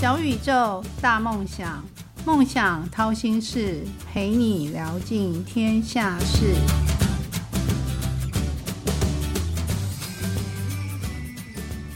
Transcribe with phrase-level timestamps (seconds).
[0.00, 1.84] 小宇宙，大梦想，
[2.24, 6.54] 梦想掏心事，陪你聊尽天下事。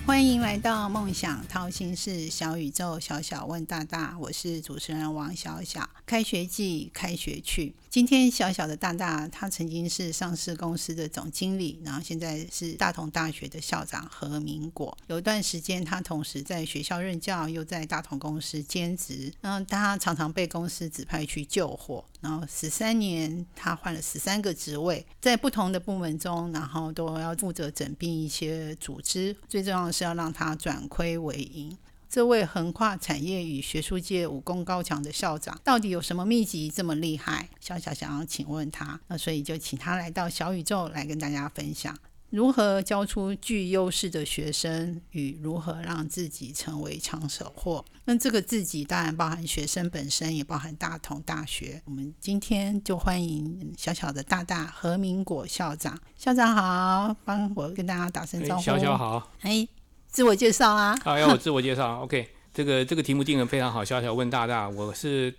[0.04, 5.88] 欢迎来到梦想掏心事，小宇宙，小小问大大，我是主持人王小小。
[6.04, 7.76] 开学季，开学去。
[7.92, 14.96] 今天小小的大大，他曾经是上市公司的总经理，然后现在是大同大学的校长何明果。
[15.08, 19.30] 有一段时间，他同时在学校任教，又在大同公司兼职。
[19.42, 22.02] 然后他常常被公司指派去救火。
[22.22, 29.36] 然后十三年，他换了十三个职位，在不同的部门中，然后都要负责整并一些组织。
[29.46, 31.76] 最重要的是要让他转亏为盈。
[32.12, 37.48] 这位横跨产业与学术界武功高强的校长，到底有什么秘籍这么厉害？
[37.58, 41.96] 小小想要请问他，那所以就请他来到小宇宙来跟大家分享，
[42.28, 47.82] 如何教出具优势的学生，与如何让自己成为抢手货。
[48.04, 51.80] 那这个自己当然包含学生本身，也包含大同大学。
[51.86, 58.62] 我们今天就欢迎小小的大大何明果校长，校长好，帮我跟大家打声招呼。
[58.62, 59.66] 小小好，哎。
[60.12, 60.94] 自我介绍啊！
[61.02, 62.00] 好，要我自我介绍。
[62.04, 63.82] OK，这个这个题目定的非常好。
[63.82, 65.34] 小小问大大，我是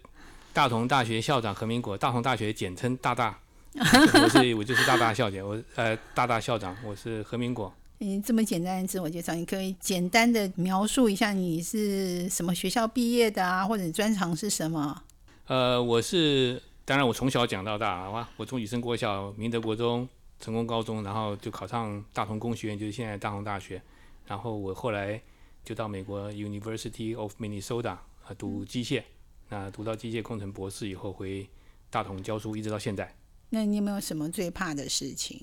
[0.51, 3.37] 大同大学校长何明国，大同大学简称大大。
[3.77, 7.71] 我是我就是大大校姐，我呃大大校长，我是何明国。
[7.99, 14.99] 你这么简单的自我介绍，你可以简单的描述一下你是什么学校毕业的啊，或者专长是什么？
[15.45, 23.79] 呃，我是当然我从小讲到大啊，我从雨生国小、明德国中、成功高中，然后就考上大同工学院，就是现在大同大学。
[24.25, 25.21] 然后我后来
[25.63, 29.03] 就到美国 University of Minnesota 啊读机械，
[29.49, 31.47] 那读到机械工程博士以后回
[31.89, 33.15] 大同教书，一直到现在。
[33.49, 35.39] 那你有没有什么最怕的事情？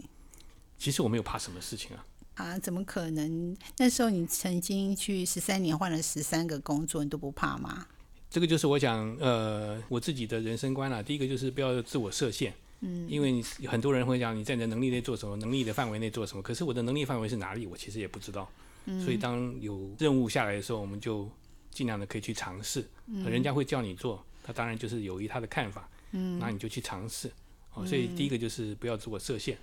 [0.78, 2.06] 其实我没有怕什么事情啊。
[2.34, 3.56] 啊，怎么可能？
[3.76, 7.86] 那时候你曾经去十三年换了十三个工作，你都不怕吗？
[8.30, 11.02] 这个就是我想，呃，我自己的人生观了。
[11.02, 12.54] 第一个就是不要自我设限。
[12.80, 16.42] 嗯，因为你很多人会讲你在你的能力内做什么，能力的范围内做什么。
[16.42, 17.66] 可是我的能力范围是哪里？
[17.66, 18.50] 我其实也不知道。
[18.86, 21.30] 所以，当有任务下来的时候，我们就
[21.70, 22.84] 尽量的可以去尝试。
[23.06, 25.88] 人家会叫你做，他当然就是有一他的看法。
[26.12, 27.30] 嗯，那你就去尝试。
[27.74, 29.56] 哦，所以第一个就是不要自我设限。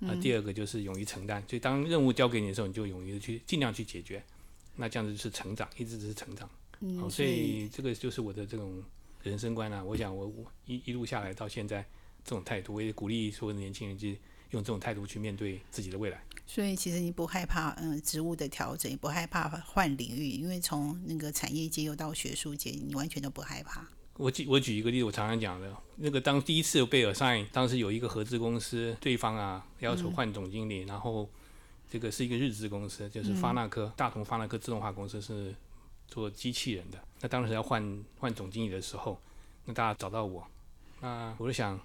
[0.00, 1.42] 啊，第二个就是勇于承担。
[1.48, 4.22] 所以当任务交给你的时候，你就勇于去尽量去解决。
[4.76, 6.50] 那这样子是成长，一直是成长。
[6.80, 8.82] 嗯，所以这个就是我的这种
[9.22, 9.82] 人生观啊。
[9.82, 11.82] 我想我我一一路下来到现在
[12.24, 14.18] 这种态度，我也鼓励所有的年轻人去
[14.54, 16.22] 用这种态度去面对自己的未来。
[16.46, 23.86] 所以其实你不害怕，嗯，职务的调整，也不害怕换领域，因为从那个产业界又到学术界，你完全都不害怕。
[24.16, 31.28] 我举我举一个例子，我常常讲的，那个当第一次被 assign，当时有一个合资公司，对方啊要求换总经理，然后
[31.90, 35.52] 这个是一个日资公司，就是发那科大同发那科自动化公司是
[36.06, 36.98] 做机器人的。
[37.22, 39.20] 那当时要换换总经理的时候，
[39.64, 40.46] 那大家找到我，
[41.00, 41.80] 那我就想，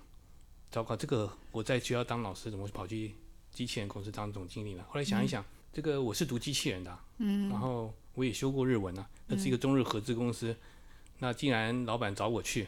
[0.71, 3.15] 糟糕，这个我在学校当老师，怎么跑去？
[3.51, 4.85] 机器人公司当总经理呢。
[4.87, 5.43] 后来想一想，
[5.73, 10.55] 这个我是读机器人的，嗯，然后我也修过日文啊，那是一个中日合资公司。
[11.17, 12.67] 那既然老板找我去，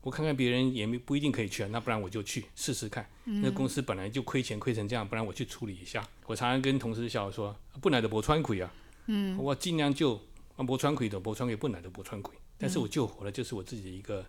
[0.00, 3.06] 我看看别人也没不一定可以去啊，那不然我就去试试看。
[3.24, 6.02] 那公司本来就亏钱亏成这样，不然我去处理一下。
[6.24, 8.72] 我常常跟同事笑说，不来的博川亏啊，
[9.08, 10.18] 嗯，我尽量救
[10.66, 12.34] 博川亏的博川亏，不来的博川亏。
[12.56, 14.24] 但是我救活了，就是我自己的一个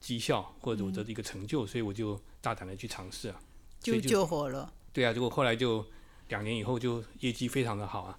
[0.00, 3.36] 绩效或者我的一个成就，所以我就大胆的去尝试啊，
[3.80, 4.72] 就救火了。
[4.92, 5.84] 对啊，结果后来就
[6.28, 8.18] 两年以后就业绩非常的好啊，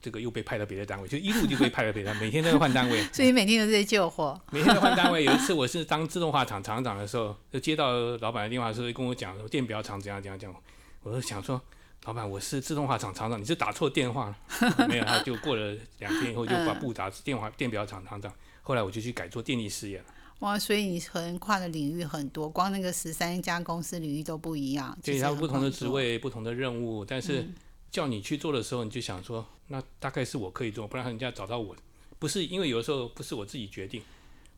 [0.00, 3.02] 这个又被派到别的单位，就一路就被派到别的， 每天都在换单位。
[3.12, 4.40] 所以每天都在救火。
[4.50, 5.24] 每天在换单位。
[5.24, 10.54] 有一次我是当自动化厂厂长的时候，就接到老板的电话，说跟我讲说电表厂怎样怎样讲。
[11.02, 11.60] 我就想说，
[12.04, 14.36] 老板我是自动化厂厂长，你是打错电话了。
[14.88, 18.32] 没有，他就过了两天以后就把布打电话电表厂厂长。
[18.62, 20.04] 后来我就去改做电力事业了。
[20.40, 24.96] 哇，所以你横跨的领域很多，光那个十三家公司领域都不一样。
[25.02, 27.48] 对，它不同的职位、不同的任务，但是
[27.90, 31.74] 叫你去做的时候，你就想说，那大概是我可以做，不然人家找到我，
[32.18, 34.02] 不是因为有的时候不是我自己决定，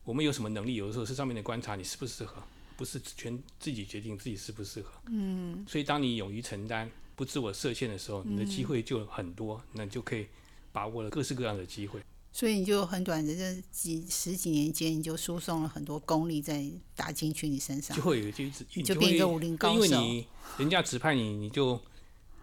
[0.03, 2.43] 我们有什么能力，有的时候是上面的观察你适不适合，
[2.75, 4.91] 不是全自己决定自己适不适合。
[5.07, 5.65] 嗯。
[5.65, 10.27] 所以当你勇于承担、不自我设限的时候，你的机会就很多，那你就可以
[10.73, 12.01] 把握了各式各样的机会。
[12.31, 16.63] 所以你就很短的这几十几年间，你就输送了很多功力在
[16.95, 19.75] 打进去你身上，就会有就一直就变一个武林高手。
[19.75, 20.27] 因为你
[20.57, 21.79] 人家指派你，你就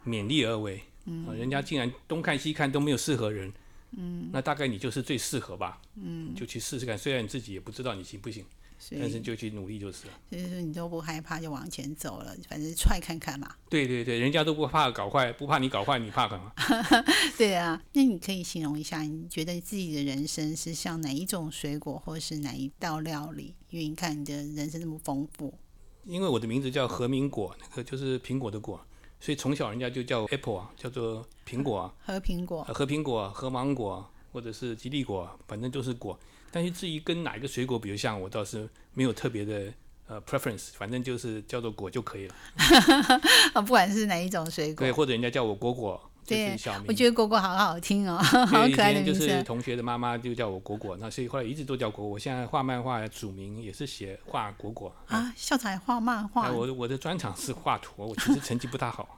[0.04, 0.82] 勉力而为。
[1.08, 3.52] 嗯，人家竟然东看西看都没有适合人，
[3.92, 5.80] 嗯，那大概你就是最适合吧。
[5.94, 8.44] 嗯，就去试试看，虽然你自己也不知道你行不行，
[8.90, 10.12] 但是就去努力就是了。
[10.30, 13.54] 就是说你都不害怕就往前走了，反正踹看看嘛。
[13.68, 16.52] 对对对，人家都不怕搞坏，不怕你搞坏，你怕干嘛？
[17.36, 23.54] 对啊，那你可以形容一下，你觉得自己的人生是像哪一种水果，或是哪一道料理？
[23.70, 25.52] 因为你看你的人生那么丰富，
[26.04, 28.80] 因为我的名字叫和明果，那个就是苹果的果，
[29.18, 36.18] 所以从小人家就叫 apple 啊，叫做苹果啊，和苹果呃和苹果、和芒果或者是吉利果，反正就是果。
[36.56, 39.70] 但是至于跟哪一个水果比较像，我倒是没有特别的
[40.06, 42.34] 呃 preference，反正就是叫做果就可以了。
[43.52, 46.82] 啊，不管是哪一种水果对，，或者人家叫我果果，这对小。
[46.88, 49.42] 我觉得果果好好听哦， 好可爱的前就是。
[49.44, 52.14] 同学的妈妈就叫我果果，那所以后来一直都叫果果。
[52.14, 54.92] 我现在画漫画署名也是写画果果。
[55.06, 59.16] 啊，校长还画漫画啊，，我我的专长是画图，我其实成绩不大好。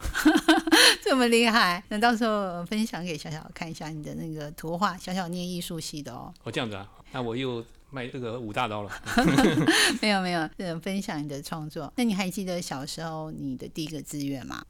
[1.02, 4.96] 这么厉害，那到时候分享给小小看一下你的那个图画。
[4.98, 8.90] 小小念艺术系的哦，哦，这样子啊，那我又卖这个武大刀了。
[10.02, 11.90] 没有没有，呃，分享你的创作。
[11.96, 14.62] 那你还记得小时候你的第一个志愿吗？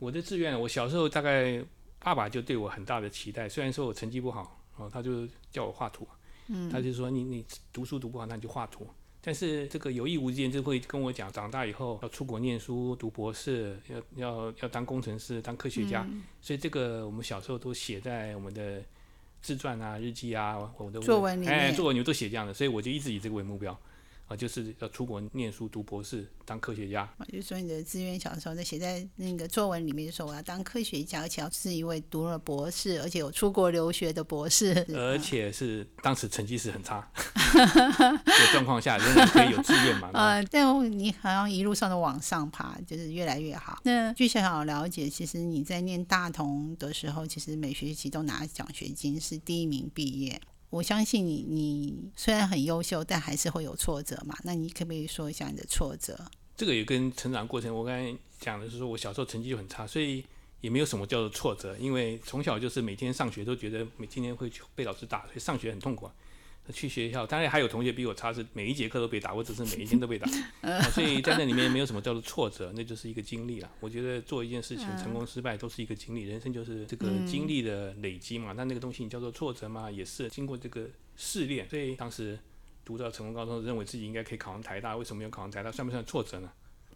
[0.00, 1.62] 我的志愿，我小时候大概
[2.04, 6.06] 爸爸就对我很大的期待，虽然说我成绩不好，哦，他就叫我画图，
[6.48, 7.42] 嗯，他就说你你
[7.72, 8.86] 读书读不好，那你就画图。
[9.22, 16.06] 但是这个有意无意间就会跟我讲，长大以后要出国念书、读博士，要要要当工程师、当科学家，
[16.42, 18.82] 所以这个我们小时候都写在我们的
[19.40, 21.50] 自传啊、日记啊、我的作文里面。
[21.50, 23.74] 哎，面作文里面都写这样的，所以我就一直以这个为目标，
[24.26, 27.06] 啊，就是要出国念书、读博士、当科学家。
[27.18, 34.74] 我就说你的志愿小时候在写在那个作文里面，就说我要当科学家，而且要是一位读了博士，而且有出国留学的博士。
[34.96, 37.06] 而且是当时成绩是很差
[37.52, 38.22] 的
[38.52, 40.10] 状况下，仍然可以有志愿嘛。
[40.14, 43.80] 呃，但你好像一路上都往上爬，就是越来越好。
[43.84, 50.40] 那据小小了解，其实你在念大同的时候，其实每学期都拿奖学金，是第一名毕业。
[50.74, 54.36] 我相信你，你虽然很优秀，但还是会有挫折嘛。
[54.42, 56.18] 那你可不可以说一下你的挫折？
[56.56, 60.24] 这个也跟成长过程，我刚才讲的是说我小时候成绩就很差，所以
[60.60, 66.10] 也没有什么叫做挫折，因为从小就是每天上学都觉得每天天会被老师打，所以上学很痛苦、
[66.72, 70.26] 去学校，当然还有同学比我差，是每一节课都被打，我只是每一天都被打，
[70.62, 73.70] 啊 所以在那里面没有什么叫做挫折，那就是一个经历了。
[73.80, 78.52] 我觉得做一件事情成功失败都是一个经历，人生就是这个经历的累积嘛。
[78.56, 81.68] 那那个东西你叫做挫折嘛，也是经过这个试炼。
[81.68, 82.38] 所以当时
[82.84, 85.70] 读到成功高中，认为自己应该可以考上台大，为什么没有考上台大？
[85.70, 86.50] 算不算挫折呢？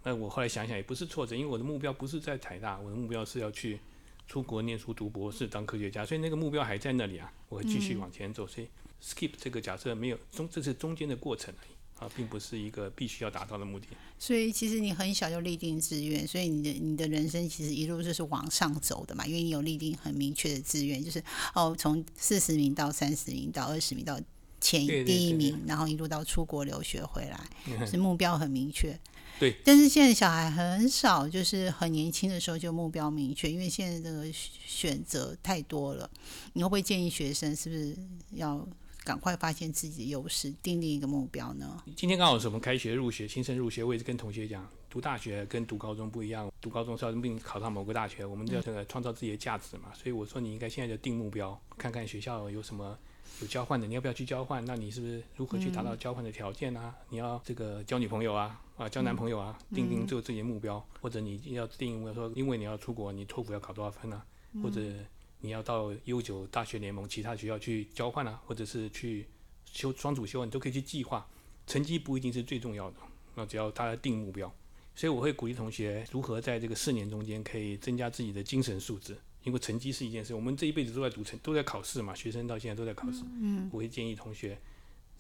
[0.04, 3.78] 那我后来想想也不是挫折，因为我的目标不是在台大，我的目标是要去
[4.26, 8.46] 出国念书、读博士、当科学家，所以那个目标还在那里啊，我会继续往前走。
[8.46, 8.68] 所以
[9.02, 13.86] skip 这个假设没有中，这是中间的过程而已啊，并不是一个必须要达到的目的。
[14.18, 21.22] 所以其实你很小就立定志愿，所以你的你的人生其实一路就是往上走的嘛，因为你有立定很明确的志愿，就是
[21.54, 24.20] 哦从四十名到三十名到二十名到
[24.60, 28.98] 前对对对第一名，然后一路到出国留学回来，是目标很明确。
[29.38, 36.10] 对， 但是现在小孩很少，就是很年轻的时候就目标明确，因为现在这个选择太多了。
[36.54, 37.96] 你会不会建议学生是不是
[38.32, 38.68] 要
[39.08, 41.82] 赶快发现自己的优势，定定一个目标呢？
[41.96, 49.84] 今天刚好是我们开学入学，新生入学，我也是跟同学讲，读大学跟读高中不一样，读高中是要并考上某个大学，我们要这个创造自己的价值嘛。
[49.94, 52.98] 所以我说你应该现在就定目标，看看学校有什么
[53.40, 54.62] 有交换的，你要不要去交换？
[54.66, 56.94] 那你是不是如何去达到交换的条件啊？
[57.08, 64.22] 你要这个交女朋友啊，啊交男朋友啊，定定做自己的目标，或者你要定目标说，因为你要出国，你托福要考多少分啊？
[64.62, 64.82] 或者
[65.40, 69.26] 你要到 U 九大学联盟其他学校去交换啊，或者是去
[69.64, 71.28] 修双主修，你都可以去计划。
[71.66, 72.96] 成绩不一定是最重要的，
[73.34, 74.52] 那只要大家定目标。
[74.94, 83.22] 所以我会鼓励同学如何在这个四年中间可以增加自己的精神素质，因为成绩是一件事，我们这一辈子都在读成都在考试嘛，学生到现在都在考试。
[83.40, 84.58] 嗯，我会建议同学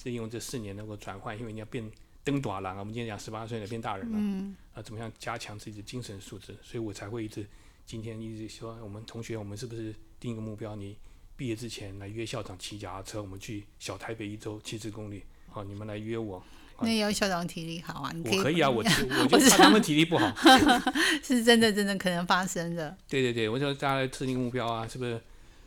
[0.02, 1.88] 利用这四年能够转换，因为你要变
[2.24, 6.56] 登短郎啊，我们今天讲十八岁了变大人了，嗯，啊，怎么样加强自己的精神素质？
[6.62, 7.46] 所以我才会一直
[7.86, 10.76] 今天一直说我们同学，我们是不是定一个目标？
[10.76, 10.96] 你
[11.36, 16.42] 毕业之前来约校长骑脚踏车，我们去小台北一周七十公里，好，你们来约我。
[16.80, 18.76] 那也要校长体力好啊，你可以我可以啊，我
[19.22, 20.32] 我就怕他们体力不好。
[21.24, 22.96] 是真的真的可能发生的。
[23.08, 25.20] 对对对，我说大家制定目标啊，是不是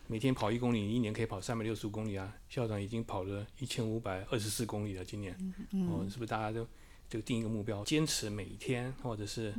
[0.07, 2.33] 每天跑一公里，一年可以跑三百六十五公里啊？
[2.47, 5.33] 校长已经跑了一千五百二十四公里了，今年，
[5.89, 6.65] 哦，是不是大家都
[7.09, 9.53] 就定一个目标，坚持每天或者是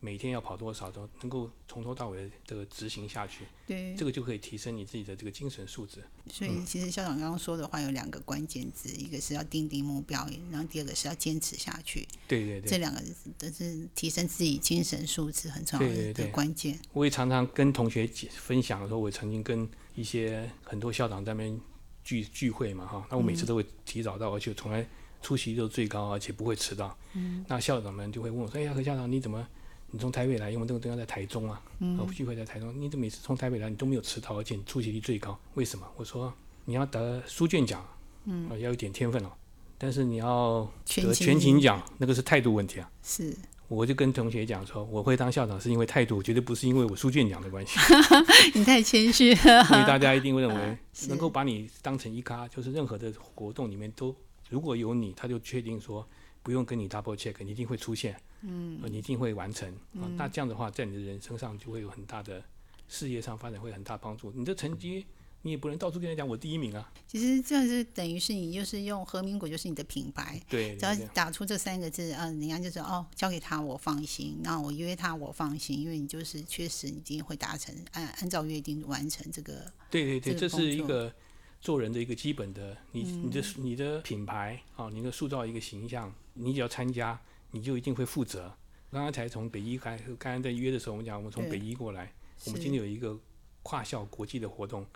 [0.00, 6.02] 每天要跑多少，都能够从头到尾的这个执行下去，对，这个就可以提升你自己的这个精神素质。
[6.30, 12.06] 所以其实校长刚刚说的话有两个关键字，一个是要定定目标，然后第二个是要坚持下去。
[12.28, 13.02] 对对对这，两个
[13.36, 16.78] 都是提升自己精神素质很重要的对对对关键。
[16.92, 21.60] 我也常常跟同学解分享的时候，我曾经跟一些很多校长在那边
[22.04, 24.88] 聚聚会嘛哈，那我每次都会提早到，而且从来
[25.20, 26.96] 出席率都最高，而且不会迟到。
[27.14, 29.44] 嗯，那校长们就会问我说：“哎呀，何校长，你怎么
[29.90, 30.50] 你从台北来？
[30.50, 35.38] 因为这个地方在台中啊，嗯，聚会在台中，你怎么每次从台北来你都没有迟到，而且你出席率最高？
[35.54, 36.32] 为什么？”我说
[36.66, 37.86] ：“你要得书卷奖，
[38.24, 39.30] 嗯，要有点天分哦。
[39.78, 43.34] 但是你要得全勤奖，那个是态度问题啊。”是。
[43.68, 47.78] 我就跟同学讲说，我会当校长是因为态度，绝对不是因为我书卷奖的关系。
[48.58, 49.62] 你太谦虚了。
[49.70, 50.78] 因为大家一定会认为，
[51.08, 54.16] 能够把你当成一咖，就是任何的活动里面都
[54.48, 56.06] 如果有你，他就确定说
[56.48, 59.70] 不用跟你 double check，你一定会出现，嗯，你一定会完成。
[59.92, 62.42] 嗯，那这样的话，在你的人生上就会有很大的
[62.88, 64.32] 事业上发展会很大帮助。
[64.32, 65.04] 你的成绩。
[65.42, 66.92] 你也不能到处跟人讲我第一名啊。
[67.06, 79.72] 其实这样是等于是你就是用和民国就是你的品牌，对，只要打出这三个字，嗯，人家就说哦，交给他我放心，那我约他我放心，因为你就是确实一定会达成，按按照约定完成这个。
[79.88, 81.14] 对对对，这是一个
[81.60, 87.18] 做人的一个基本的，你你的你的品牌啊，你的塑造一个形象，你只要参加，
[87.50, 88.52] 你就一定会负责。
[88.90, 92.12] 刚刚才从北医开，刚刚在约的时候，我们讲我们从北医过来，
[92.46, 93.18] 我们今天有一个
[93.62, 94.86] 跨校国际的活动。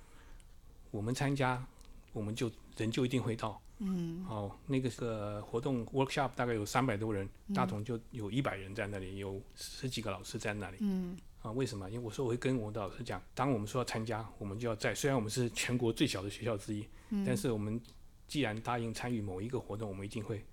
[0.91, 1.63] 我们参加，
[2.13, 3.61] 我们就人就一定会到。
[3.79, 10.77] 嗯，好，那个个活动 workshop 大概有三百多人，大同就有一百人在那里，有十几个老师在那里。
[10.81, 11.91] 嗯，啊，为什么？
[11.91, 14.95] 因为我说我会跟我的老师讲，当我们说要参加，我们就要在。
[14.95, 16.87] 虽然我们是全国最小的学校之一，
[17.27, 17.81] 但是我们
[18.27, 20.45] 既然答应参与某一个活动，我们一定会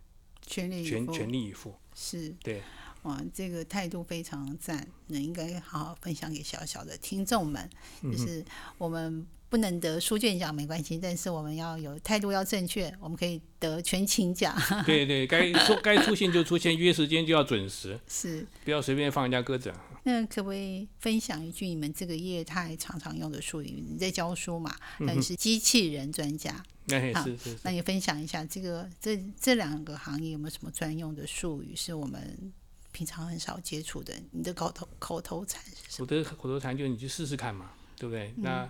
[0.42, 1.76] 全力全全力以赴。
[1.94, 2.62] 是，对，
[3.04, 7.70] 哇，这个态度非常赞，那应该好好分享给小小的听众们，
[8.04, 8.44] 就是
[8.78, 9.26] 我们。
[9.50, 14.56] 不能得书卷奖没关系，但是我们要有态度要正确，我们可以得全勤奖。
[14.86, 19.74] 对对，该出该出现就出现，约时间就要准时， 是不要随便放人家鸽子。
[20.04, 23.84] 那可不可以分享一句你们这个业态常常用的术语？
[23.88, 24.76] 你在教书嘛？
[25.08, 27.58] 但是机器人专家， 那是是。
[27.64, 32.52] 那你分享一下这个这这两个行业有没有什么专用的术语是我们
[32.92, 34.14] 平常很少接触的？
[34.32, 36.08] 你的口头口头禅是什么？
[36.10, 38.34] 我的口头禅就是你去试试看嘛，对不对？
[38.38, 38.70] 那。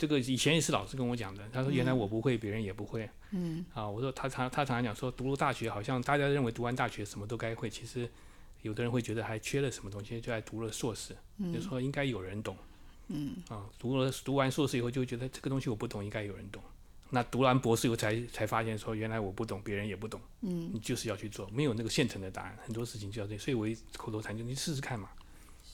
[0.00, 3.10] 这个以前也是老师跟我讲的，他说原来我不会，别人也不会。
[3.32, 8.08] 嗯，啊，我说他常他常常讲说，读了大学好像大家认为读完大学什么都该会，其实
[8.62, 11.16] 有的人会觉得还缺了什么东西，就爱读了硕士，
[11.52, 12.56] 就说应该有人懂。
[13.08, 16.62] 嗯，啊，读了读完硕士以后就觉得这个东西我不懂，应该有人懂。
[17.10, 20.20] 那读完博士以后才才发现说原来我不懂，别人也不懂。
[20.42, 25.08] 嗯，你就是要去做，没有那个现成的答案，很多事情就要这，所以我一口头禅就你试试看嘛。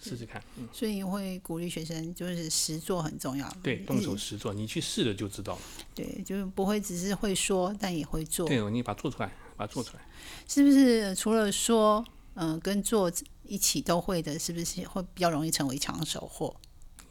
[0.03, 3.51] 试试看，嗯，所以会鼓励学生，就是实做很重要。
[3.63, 5.63] 对，动手实做，你去试了就知道了。
[5.95, 8.47] 对，就是不会只是会说，但也会做。
[8.47, 10.03] 对，你把它做出来，把它做出来。
[10.47, 13.11] 是不是除了说，嗯，跟做
[13.45, 16.55] 一起都会的，是不是会比较容易成为抢手货？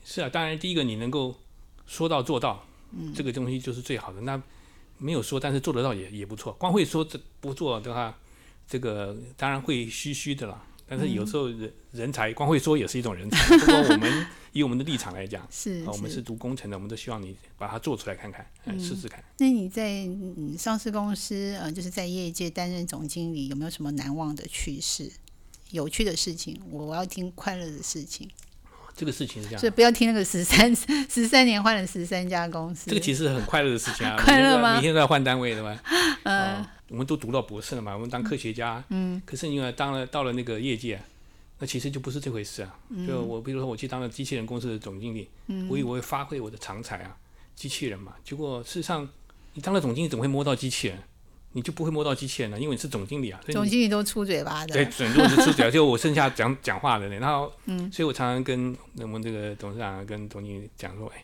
[0.03, 1.35] 是啊，当然第一个你能够
[1.85, 4.21] 说到做到，嗯，这个东西就是最好的。
[4.21, 4.41] 那
[4.97, 6.53] 没有说，但是做得到也也不错。
[6.53, 8.17] 光会说这不做的话，
[8.67, 10.61] 这个当然会虚虚的啦。
[10.85, 13.57] 但是有时候人人才光会说也是一种人才。
[13.57, 18.45] 不过我们以我们的立场来讲，是，我们是读工程的，我们都希望你把它做出来看看，
[18.79, 19.21] 试试看。
[19.39, 25.11] 那你在嗯上市公司呃，就是在业界担任总经理，有没有什么难忘的趣事、
[25.71, 26.61] 有趣的事情？
[26.71, 28.29] 我要听快乐的事情。
[28.95, 30.71] 这个事情是这样，所以不要听那个十三
[31.09, 32.91] 十三年换了十三家公司。
[32.91, 34.75] 这个其实很快乐的事情啊， 快乐吗？
[34.75, 35.79] 每天都要换单位的吗。
[36.23, 36.63] 嗯。
[36.89, 38.83] 我们都读到博士了嘛，我们当科学家。
[38.89, 39.19] 嗯。
[39.25, 41.01] 可是因为当了到了那个业界，
[41.59, 42.79] 那其实就不是这回事啊。
[43.07, 45.29] 就我比如说我去当了机器人公司的总经理，
[45.69, 47.17] 我以为会发挥我的长才啊，
[47.55, 48.13] 机器人嘛。
[48.23, 49.07] 结果事实上，
[49.53, 50.99] 你当了总经理怎么会摸到机器人？
[51.53, 53.39] 你就不会摸到机器人了，因为你是总经理啊。
[53.49, 54.73] 总经理都出嘴巴的。
[54.73, 57.19] 对，很多是出嘴巴，就我剩下讲讲话的人。
[57.19, 61.23] 然后，嗯，所以我常常跟我们这个董事长跟总经理讲说，哎。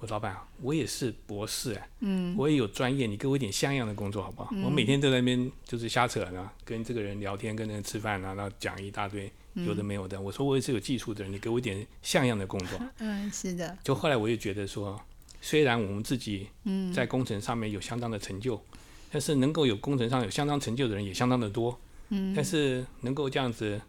[0.00, 4.50] 我老板啊，我也是博士哎，嗯，我也有专业，你给我一点像样的工作好不好？
[4.64, 9.28] 我每天都在那边就是瞎扯呢，跟这个人聊天，跟人吃饭啊，然后讲一大堆
[9.66, 10.20] 有的没有的。
[10.20, 12.78] 我说我也是有技术的人，你给我一点像样的工作。
[12.98, 13.76] 嗯，是的。
[13.82, 15.00] 就后来我也觉得说，
[15.40, 16.48] 虽然我们自己
[16.94, 18.62] 在工程上面有相当的成就，
[19.10, 21.78] 但是能够有工程上有相当成就的人也相当的多。
[22.10, 23.80] 嗯，但是能够这样子。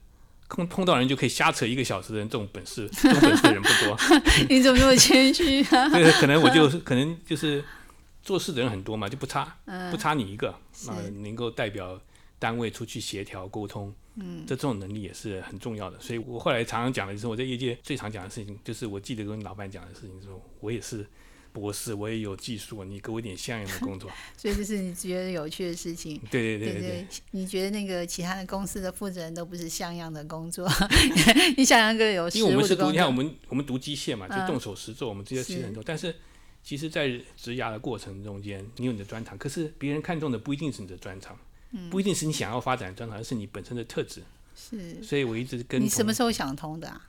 [0.51, 3.95] 碰碰到人就可以瞎扯一个小时的人，这种本事， 这种本事的人不多。
[4.49, 5.87] 你怎么那么谦虚啊？
[5.89, 7.63] 对，可能我就可能就是
[8.23, 9.57] 做事的人很多嘛，就不差，
[9.91, 10.49] 不差你一个
[10.87, 12.01] 啊，能够代表
[12.39, 15.99] 单位出去协调沟通，嗯，这这种能力也是很重要的。
[15.99, 21.05] 所以我后来常常讲的就是我在业界最常讲的事情，就是我记得跟老板讲的事情，说我也是。
[21.51, 24.07] 博士，我也有技术，你给我一点像样的工作。
[24.37, 26.15] 所以这是你觉得有趣的事情。
[26.29, 27.07] 对对对对。
[27.31, 30.69] 你觉得那个其他的公司的负责人都不是像样的工作？
[31.57, 35.81] 你想想个有因为我们是读，你看我们我们读机械嘛，就动手实做，我们这些其实很多。
[35.83, 36.15] 但是
[36.61, 41.35] 其实，在职涯的过程中间，你有你的专长，可是别人看中的不一定是你的专长。
[41.89, 44.23] 不一定是你想要发展专长，而是你本身的特质。
[44.55, 47.05] 是，所以我一直跟你什么时候想通的啊？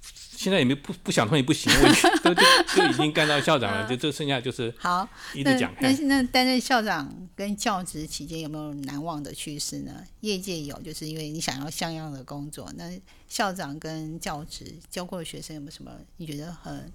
[0.00, 1.88] 现在也没不不想通也不行，我
[2.22, 2.42] 都就
[2.76, 5.74] 就已经干到校长了，就这剩下就是好一直讲。
[5.80, 10.04] 但是那担任校长跟教职期间有没有难忘的趣事呢？
[10.20, 12.72] 业界有，就是因为你想要像样的工作。
[12.76, 12.88] 那
[13.28, 16.92] 校长跟教职教过的学生有没有什么你觉得很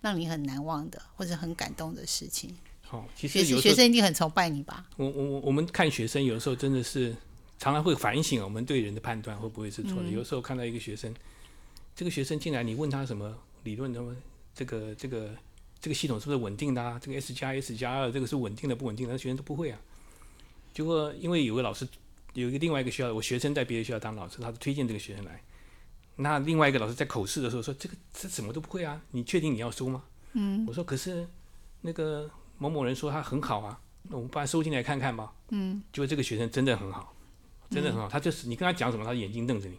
[0.00, 2.56] 让你很难忘的或者很感动的事情？
[2.94, 4.86] 好，其实学学生一定很崇拜你吧？
[4.96, 7.12] 我我我我们看学生有时候真的是
[7.58, 10.08] 常常会反省我们对人的判断会不会是错的。
[10.08, 11.12] 有时候看到一个学生。
[11.96, 13.92] 这个学生进来，你问他什么理论？
[13.92, 14.14] 什么
[14.54, 15.30] 这个这个
[15.80, 17.00] 这个系统是不是稳定的啊？
[17.02, 19.14] 这个 S 加 S 加二这个是稳定的不稳定的？
[19.14, 19.80] 那学生都不会啊。
[20.72, 21.86] 结果因为有个老师
[22.34, 25.40] 有一个另外一个学校，我学生在别的学校当老师，他是推荐这个学生来。
[26.16, 30.02] 那另外一个老师在口试的时候说：“这个这什么都不会啊，你确定你要收吗？”
[30.34, 30.64] 嗯。
[30.66, 31.26] 我说：“可是
[31.80, 32.30] 那个
[32.68, 35.82] 某某人说他很好啊，那我们把他收进来看看吧。”嗯。
[35.92, 37.14] 结果这个学生真的很好，
[37.70, 38.08] 真的很好。
[38.08, 39.78] 他就是你跟他讲什么，他眼睛瞪着你。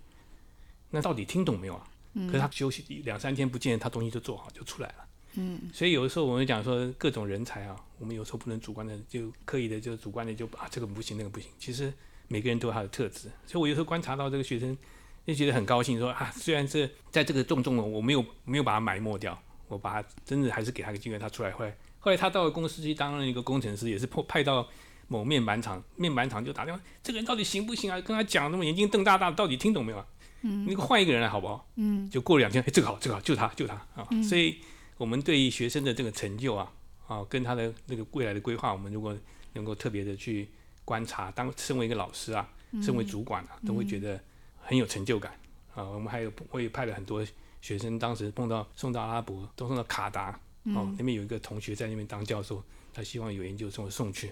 [0.91, 1.87] 那到底听懂没有啊？
[2.17, 4.95] 嗯可是他休息两三天不见，他东西就做好就出来了。
[5.33, 11.49] 嗯，所以有的时候我们讲说各种人才啊，我们有时候不能主观的就刻意的就主观的就啊这个不行那个不行。
[11.59, 11.91] 其实
[12.29, 14.77] 每个人都有他的特质，所以我有时候观察到这个学生
[15.25, 19.37] 就觉得很高兴，说啊虽然是在这个重重的我没有没有把他埋没掉，
[19.67, 24.67] 我把他真的还是给他个机会，他出来后来后来他到了公司去当了一个工程师，也是派派到
[25.07, 27.99] 某面板厂，面板厂就打电话，这个人到底行不行啊？
[27.99, 30.05] 跟他讲那么眼睛瞪大大，到底听懂没有啊？
[30.43, 31.67] 嗯，你换一个人来好不好？
[31.77, 34.07] 嗯，就过了两天，哎，这个好，这个好，就他，就他啊。
[34.21, 34.57] 所以，
[34.97, 36.71] 我们对于学生的这个成就啊，
[37.07, 39.17] 啊，跟他的那个未来的规划，我们如果
[39.53, 40.47] 能够特别的去
[40.83, 42.47] 观察，当身为一个老师啊，
[42.83, 44.19] 身为主管啊，都会觉得
[44.61, 45.31] 很有成就感
[45.73, 45.83] 啊。
[45.83, 47.25] 我们还有，我也派了很多
[47.63, 50.39] 学生，当时碰到送到阿拉伯，都送到卡达，
[50.73, 54.31] 哦，那边有一个同学在那边当教授，他希望有研究生送去。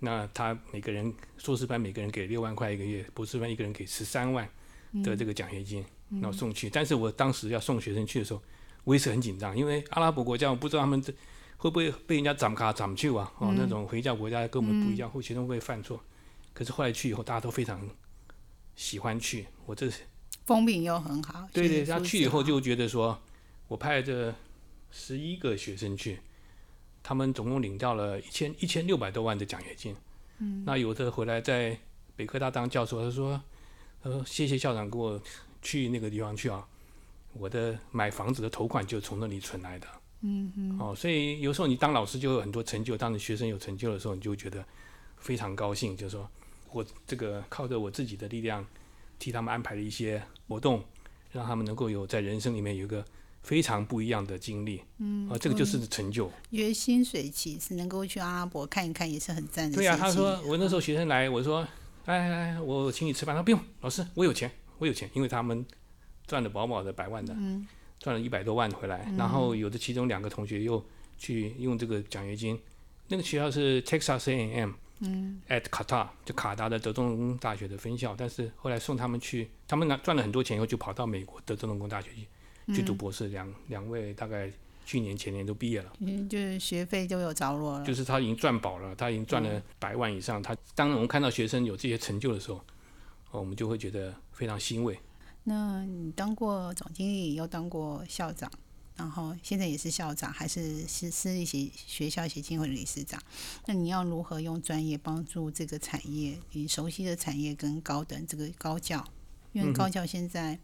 [0.00, 4.48] 那他每个人硕士班每个人给六万块一个月，博士班一个人给十三万。
[5.02, 6.70] 的这个奖学金，然后送去。
[6.70, 8.40] 但是我当时要送学生去的时候，
[8.84, 11.12] 我也是很紧张，因为阿拉伯国家，我不知道他们这
[11.56, 13.32] 会不会被人家斩卡斩去啊？
[13.40, 16.00] 哦，那种回教国家跟我们不一样，会学生会不会犯错？
[16.52, 17.90] 可是后来去以后，大家都非常
[18.76, 19.48] 喜欢去。
[19.66, 19.90] 我这
[20.44, 21.48] 风评又很好。
[21.52, 23.20] 对对，他去以后就觉得说，
[23.66, 24.32] 我派这
[24.94, 26.20] 十一个学生去，
[27.02, 29.96] 他们总共领到了一千一千六百多万的奖学金。
[30.38, 31.76] 嗯，那有的回来在
[32.14, 33.42] 北科大当教授，他说。
[34.04, 35.18] 呃，谢谢校长给我
[35.62, 36.68] 去那个地方去啊，
[37.32, 39.88] 我的买房子的头款就从那里存来的。
[40.20, 40.78] 嗯嗯。
[40.78, 44.62] 哦，所以有时候你当老师就有很多成就，当你学生有成就的时候，你就觉得
[45.16, 46.28] 非常高兴，就是说
[46.70, 48.62] 我这个靠着我自己的力量，
[49.18, 50.84] 替他们安排了一些活动，
[51.32, 53.02] 让他们能够有在人生里面有一个
[53.44, 54.82] 非常不一样的经历。
[54.98, 55.28] 嗯。
[55.28, 56.28] 啊，这个就是成就。
[56.50, 59.76] 约薪水其实能够去阿拉伯看一看，也是很赞的。
[59.76, 61.64] 对呀，他说我那时候学生来，我说。
[62.06, 63.34] 哎哎，我请你吃饭。
[63.34, 65.64] 他不用，老师，我有钱，我有钱，因为他们
[66.26, 67.66] 赚了饱饱的百万的，嗯
[67.98, 69.10] 赚了一百多万回来。
[69.16, 70.84] 然后有的其中两个同学又
[71.16, 72.60] 去用这个奖学金，
[73.08, 78.14] 那个学校是 Texas A&M，嗯，at 卡塔，就卡达的德州农工大学的分校。
[78.14, 82.26] 但是后来送他们去，他们拿赚了很多钱以后，就跑到美国德州农工大学去
[82.68, 83.28] 去读博士。
[83.28, 84.50] 两两位大概。
[84.86, 87.86] 去年前年都毕业了，嗯，就是学费就有着落了。
[87.86, 90.42] 就是他已经赚饱了，他已经赚了百万以上。
[90.42, 92.58] 他当我们看到学生有这些成就的时候，
[93.30, 94.98] 哦，我们就会觉得非常欣慰。
[95.44, 98.52] 那你当过总经理，又当过校长，
[98.94, 103.18] 然后现在也是校长，还是是私立学学校协进会理事长？
[103.64, 106.38] 那你要如何用专业帮助这个产业？
[106.52, 109.02] 你熟悉的产业跟高等这个高教？
[109.54, 110.58] 因为高校现在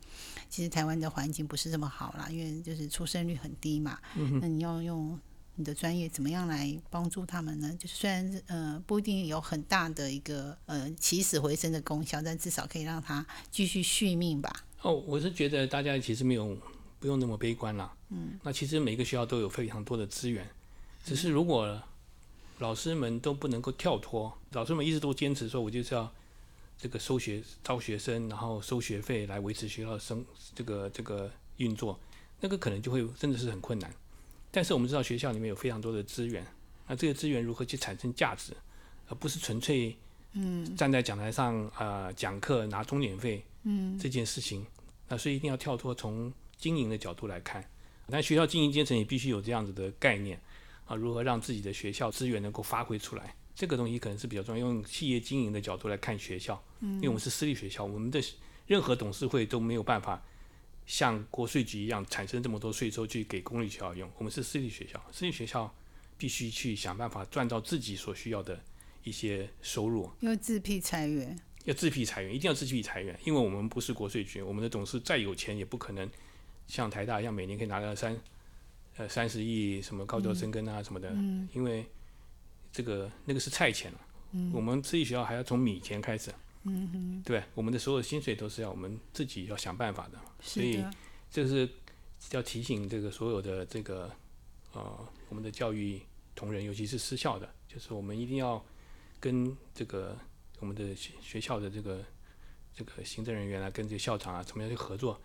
[0.51, 3.99] 其实台湾的环境不是这么好啦，因为就是出生率很低嘛。
[4.43, 5.17] 那你要用
[5.55, 7.73] 你的专业怎么样来帮助他们呢？
[7.79, 14.53] 就是虽然呃不一定有很大的一个呃起死回生的功效，但至少可以让他继续续命吧。
[14.83, 16.59] 哦，我是觉得大家其实没有
[16.99, 17.95] 不用那么悲观啦。
[18.09, 18.39] 嗯。
[18.43, 20.45] 那其实每个学校都有非常多的资源，
[21.05, 21.81] 只是如果
[22.59, 26.13] 老师们都不能够跳脱，老师们一直都坚持说，我就是要。
[26.81, 32.01] 这个收学招学生，然后收学费来维持学校的生这个这个运作，
[32.41, 33.93] 那个可能就会真的是很困难。
[34.51, 36.45] 但是我们知道学校里面有非常多的资源，
[36.89, 38.57] 那这些资源如何去产生价值，
[39.09, 39.95] 而不是纯粹
[40.33, 44.67] 嗯站在讲台上啊讲课拿钟点费嗯这件事情，
[45.07, 47.63] 那所以一定要跳脱从经营的角度来看，
[48.07, 50.41] 那学校经营阶层也必须有这样子的概念
[50.87, 53.37] 啊，如何让自己的学校资源能够发挥出来。
[53.55, 58.21] 这个东西可能是比较重要，用企业经营的角度来看学校，因为我们是私立学校，我们的
[58.67, 60.23] 任何董事会都没有办法
[60.87, 64.11] 像国税局一样产生这么多税收去给公立学校用。
[64.17, 65.73] 我们是私立学校，私立学校
[66.17, 68.59] 必须去想办法赚到自己所需要的
[69.05, 70.11] 一些收入。
[70.21, 76.09] 要自辟裁员，要自辟裁员，一定要自辟裁员，因为我们不是国税局，我们的董事再有钱也不可能
[76.67, 78.17] 像台大一样每年可以拿到三
[78.97, 81.11] 呃三十亿什么高教生根啊什么的，
[81.53, 81.85] 因为
[82.73, 84.01] 这个那个是菜钱了。
[84.53, 90.85] 我们私立学校还要从米钱开始，嗯哼，对，我们的所有薪水都是要我们自己要想办法的，所以
[91.29, 91.69] 这是
[92.31, 94.09] 要提醒这个所有的这个
[94.73, 96.01] 呃我们的教育
[96.37, 98.65] 同仁，尤其是私校的，就是我们一定要
[99.19, 100.17] 跟这个
[100.61, 102.05] 我们的学学校的这个
[102.73, 105.21] 这个行政人员啊，跟这个校长啊，怎么样去合作，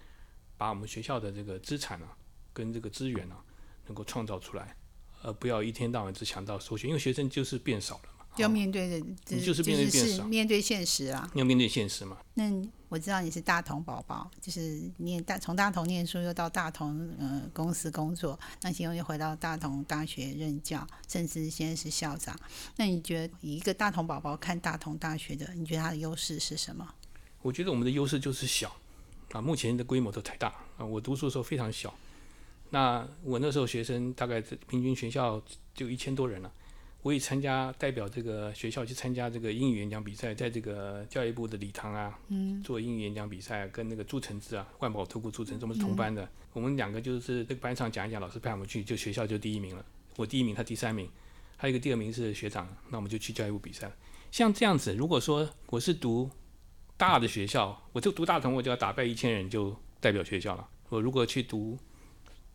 [0.58, 2.18] 把我们学校的这个资产啊，
[2.54, 3.44] 跟这个资源啊，
[3.86, 4.76] 能够创造出来，
[5.24, 8.26] 而不要一天到晚只想到收学，因为学生就是变少了嘛。
[8.38, 11.32] 要面对的，你就是面对是面对现实啊。
[11.36, 12.18] 要面对现实嘛。
[12.34, 12.52] 那
[12.90, 22.38] 我知道你是大同宝宝，就是念大从大同念书，又到大同呃公司工作，那现在又回到大同大学任教，甚至现在是校长。
[22.76, 26.86] 那你觉得以一个大同宝宝看大同大学的，你觉得它的优势是什么？
[27.42, 28.76] 我觉得我们的优势就是小
[29.32, 30.86] 啊，目前的规模都太大啊。
[30.86, 31.94] 我读书的时候非常小，
[32.70, 35.42] 那我那时候学生大概平均学校
[35.74, 36.52] 就一千多人了。
[37.02, 46.28] 我也参加代表这个学校去参加这个英语演讲比赛，在这个教育部的礼堂啊，嗯做英语演讲比赛，跟那个朱承志啊，万宝特库朱承志，我们是同班的。
[46.52, 49.86] 我们两个就是这个班上讲一讲，老师派我们去，就学校就第一名了。
[50.16, 51.08] 我第一名，他第三名，
[51.58, 53.92] 还有一个第二名是学长，那我们就去教育部比赛。
[54.32, 56.32] 像这样子，如果说我是读
[56.98, 60.68] 大的学校，我就读大同，我就要打败一千人就代表学校了。
[60.90, 61.78] 我如果去读。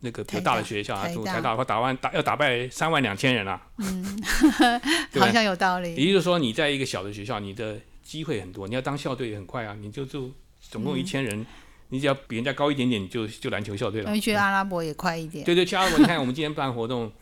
[0.00, 4.22] 那个比较大的学校啊，台大的话，打完打要打败三万两千人啊，嗯，
[5.20, 5.94] 好像有道理。
[5.94, 9.76] 也就是说，你在一个小的学校，你的机会很多，你要当校队也很快啊。
[9.78, 11.44] 你就就总共一千人，
[11.90, 14.18] 你只要比人家高一点点，就就篮球校队了。
[14.18, 15.44] 去阿拉伯也快一点。
[15.44, 17.12] 对对，去阿拉伯，你看我们今天办活动，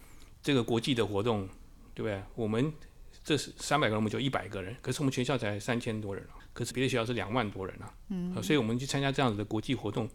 [0.40, 1.48] 这个国际的活动，
[1.94, 2.22] 对不对？
[2.36, 2.72] 我们
[3.24, 7.92] 这是三百个人，我们就一百个人，可是我们全校才三千多人啊，可是别的学校是两万多人啊。
[8.10, 10.08] 嗯，所以我们去参加这样子的国际活动。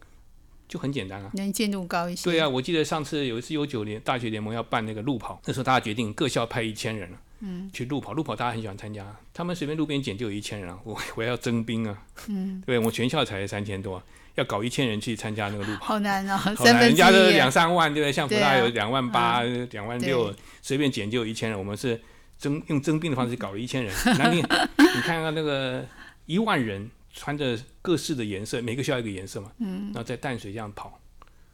[0.74, 2.28] 就很简单啊，能见度高一些。
[2.28, 8.12] 对啊，我记得上次有一次有九联大学联盟要办那个路跑，那时候大家决定各校派一千人了，嗯，去路跑。
[8.12, 10.76] 路跑大家很喜欢参加，他们随便路边捡就有一千人啊。
[10.82, 14.02] 我 我要征兵啊，嗯，对，我全校才三千多，
[14.34, 16.80] 要搞一千人去参加那个路跑，好难哦，好难。
[16.80, 18.12] 人家都两三万，对不对？
[18.12, 21.56] 像福大有两万八、两万六，随便捡就有一千人。
[21.56, 22.00] 我们是
[22.36, 23.94] 征用征兵的方式搞了一千人。
[24.18, 25.86] 那你你看看那个
[26.26, 26.90] 一万人。
[27.14, 31.00] 穿着各式的颜色，每个学校一个颜色嘛，嗯，然后在淡水这样跑，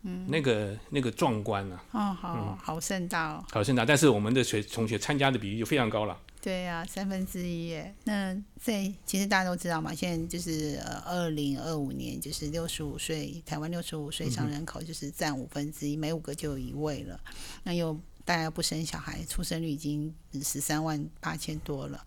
[0.02, 7.94] 嗯，那个那个壮观啊，哦，好好盛大哦，好盛大，但是我们的学同学参加的比例就非常高了，对呀，三分之一耶。
[8.04, 17.20] 那在其实大家都知道嘛，现在就是呃二零二五年就是六十五岁，台湾六十五岁以上人口就是占五分之一，每五个就有一位了。
[17.64, 22.02] 那又大家不生小孩，出生率已经十三万八千多了，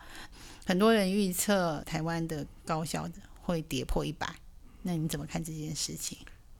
[0.66, 3.14] 很多人预测台湾的高校的。
[3.46, 4.34] 会跌破一百，
[4.82, 6.18] 那你怎么看这件事情？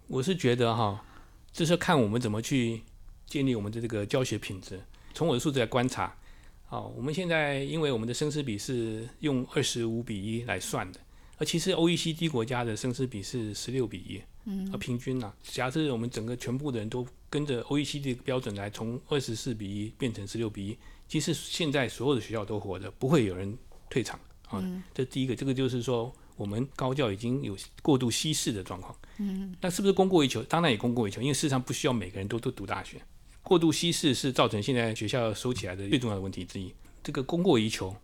[0.08, 1.02] 我是觉得哈，
[1.54, 2.82] 这是看我们怎么去
[3.26, 4.82] 建立我们的这个教学品质。
[5.14, 6.14] 从我的数字来观察，
[6.66, 11.00] 好，我们现在因为我们的生师比是用二十五比一来算的，
[11.38, 23.58] 而其实 OECD 国家的生师比是十六比一，嗯，而平均呢，假设我们整个全部的人都跟着 OECD 标准来，从二十四比一变成十六比一，其实现在所有的学校都活着，不会有人
[23.90, 24.20] 退场
[24.50, 24.62] 啊。
[24.94, 26.14] 这第一个，这个就是说。
[26.36, 30.42] 我们高教已经有过度稀释的状况，嗯，那是不是供过于求？
[30.44, 33.02] 当然也供过于求，因为事实上不需要每个人都都读大学。
[33.42, 36.74] 过度稀释是造成现在学校收起来的最重要的问题之一。
[37.04, 37.96] 这个供过于求，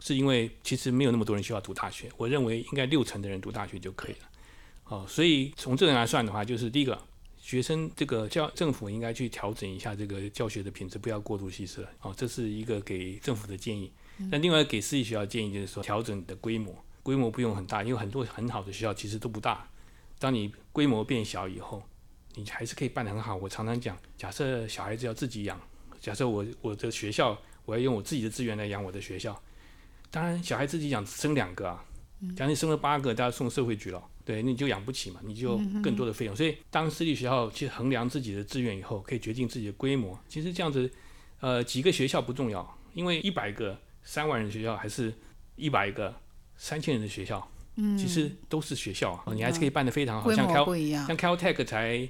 [0.00, 2.10] 是因为其实没有那么多人需要读大学。
[2.16, 4.28] 我认为应该六成的人读大学就可以了。
[4.86, 7.00] 哦，所以从这个来算的话，就是第一个，
[7.40, 11.88] 学生这个教政府应该去调整一下这个教学的品质，不要过度稀释了。
[12.00, 13.92] 哦，这是一个给政府的建议。
[14.30, 16.74] 那另外给私立学校建议就是说，调整你的规模。
[17.02, 19.68] 规模不用很大，因为很多很好的学校其实都不大。
[20.18, 21.82] 当你规模变小以后，
[22.36, 23.34] 你还是可以办得很好。
[23.34, 25.60] 我常常讲，假设小孩子要自己养，
[26.00, 29.42] 假设我我的学校我要用我自己的资源来养我的学校，
[30.12, 31.84] 当然小孩自己养生两个啊，
[32.36, 36.36] 假如你生了八个，大家送社会局了，对，你就养不起嘛，你就更多的费用。
[36.36, 40.16] 所以当私立学校去衡量自己的资源以后，可以决定自己的规模。
[40.28, 40.88] 其实这样子，
[41.40, 45.12] 呃，几个学校不重要，因为一百个三万人学校还是
[45.56, 46.14] 一百个。
[46.64, 47.44] 三千人的学校，
[47.74, 50.32] 嗯，其实都是学校啊，你还是可以办得非常好。
[50.32, 52.08] 像 Cal 像 Caltech 才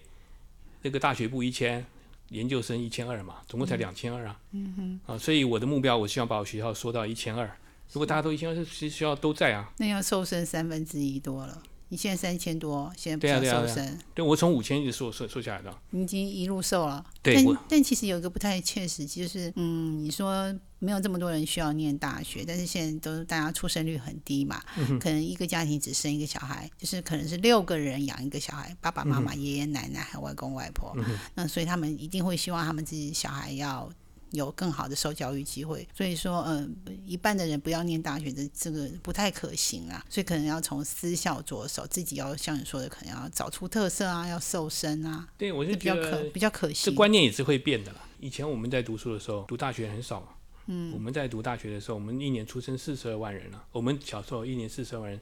[0.82, 1.82] 那个大学部一千，
[2.28, 4.38] 研究生一千二嘛，总共才两千二啊。
[4.50, 5.14] 嗯哼。
[5.14, 7.50] 啊，所以我的目标，我希望把我学校缩到一千二。
[7.92, 9.72] 如果大家都一千二，其实学校都在啊。
[9.78, 11.62] 那要瘦身三分之一多了。
[11.92, 15.70] 你现在三千多，现在不对啊想对啊对啊瘦身，对我从五千一直瘦瘦瘦下来的。
[15.90, 17.04] 你已经一路瘦了。
[17.20, 30.96] 对但但其实有一个不太切实际，就是嗯，你说没有这么多人需要念大学，但是现在都大家出生率很低嘛，嗯可能一个家庭只生一个小孩，就是可能是六个人养一个小孩，爸爸妈嗯妈、爷爷奶奶还有外公外婆，
[31.34, 33.92] 那所以他们一定会希望他们自己小孩要。
[34.32, 36.74] 有更好的受教育机会，所以说，嗯、
[37.06, 46.92] 一半的人不要念大学的这个不太可行啊，所以可能要从私校着手，自己要像你说的，可能要找出特色啊，要瘦身啊，对，我就这比较可比较可惜这。
[46.92, 48.00] 观念也是会变的了。
[48.20, 50.28] 以前我们在读书的时候，读大学很少嘛。
[50.66, 53.64] 嗯，我们在读大学的时候，我们一年出生四十二万人了。
[53.72, 55.20] 我们小时候一年四十二万人，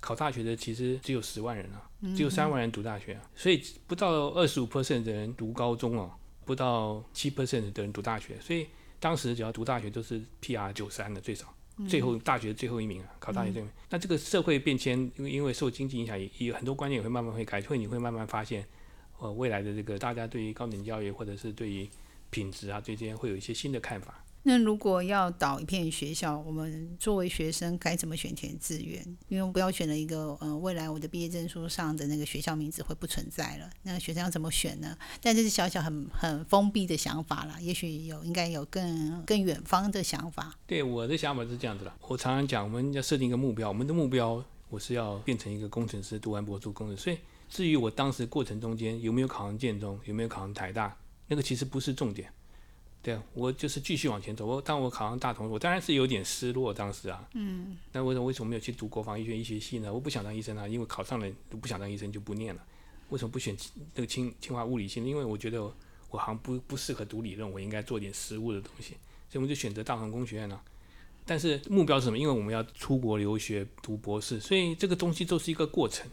[0.00, 1.84] 考大学的其实只有十万人啊，
[2.16, 3.20] 只有三万人读大学啊。
[3.36, 6.10] 所以不到二十五 percent 的人读高中哦，
[6.48, 8.40] 不到七 percent 的人读大学。
[8.40, 8.66] 所以
[8.98, 11.54] 当时只要读大学都是 PR 九三的最少。
[11.88, 13.72] 最后大学最后一名啊，考大学最后一名。
[13.90, 18.66] 那这个社会变迁，因为因为受经济影响，也也有很多观念也会慢慢会改，会你会慢慢发现，
[19.18, 21.88] 呃，未来的这个大家对于高等教育或者是对于
[22.30, 24.24] 品质啊，对这些会有一些新的看法。
[24.48, 29.04] 那如果要导一片学校，我们作为学生该怎么选填志愿？
[29.28, 34.96] 因为不要选了一个，呃，未来我的毕业证书上的那个学校名字会不存在了，那学生要怎么选呢？
[35.20, 40.56] 但这是小小很很封闭的想法啦，也许有应该有更更远方的想法。
[40.66, 47.02] 对我的想法是这样子的，我常常讲，我们要设定一个目标，我们的目标我是要变成一个工程师，读完博士工程师。
[47.02, 47.18] 所以
[47.50, 52.32] 至于我当时过程中间有没有考上建中，有没有考上台大，那个其实不是重点。
[53.00, 54.44] 对啊，我就是继续往前走。
[54.44, 59.92] 我当我考上大同，我当然是有点失落，当时啊，嗯，那为什么为什么没有去读国防医学医学系呢？
[59.92, 62.62] 我不想当医生啊，因为考上了不想当医生就不念了。
[63.10, 63.56] 为什么不选
[63.94, 65.08] 那个清清华物理系呢？
[65.08, 65.62] 因为我觉得
[66.10, 68.96] 我好像不不适合读理论，我应该做点实务的东西，
[69.30, 70.60] 所以我们就选择大同工学院了、
[71.24, 72.18] 但是目标是什么？
[72.18, 76.06] 因为我们要出国留学读博士，所以这个东西都是一个过程。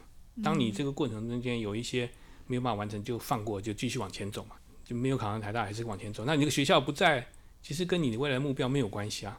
[0.44, 2.10] 当你这个过程中间有一些
[2.48, 4.56] 没有办法完成，就放过，就继续往前走嘛。
[4.86, 6.24] 就没有考上台大，还是往前走。
[6.26, 7.28] 那你这个学校不在，
[7.62, 9.38] 其实跟你的未来目标没有关系啊。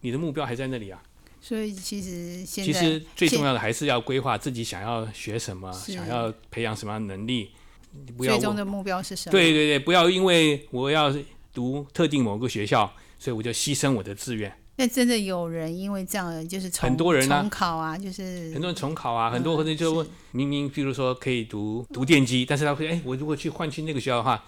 [0.00, 1.02] 你的目标还在那里啊。
[1.40, 7.50] 所以其实现在其实最重要的还是要规划自己想要学什么，想要培养什么样的能力。
[7.92, 9.32] 你不要最终的目标是什么？
[9.32, 11.14] 对对对，不要因为我要
[11.52, 14.50] 读特定某个学校，所以我就牺牲我的志愿。
[14.76, 24.42] 那真的有人因为这样就是很多人啊重考啊，就是很多人重考啊，很多人就明明，比如说可以读读电机，但是他会哎，我如果去换去那个学校的话，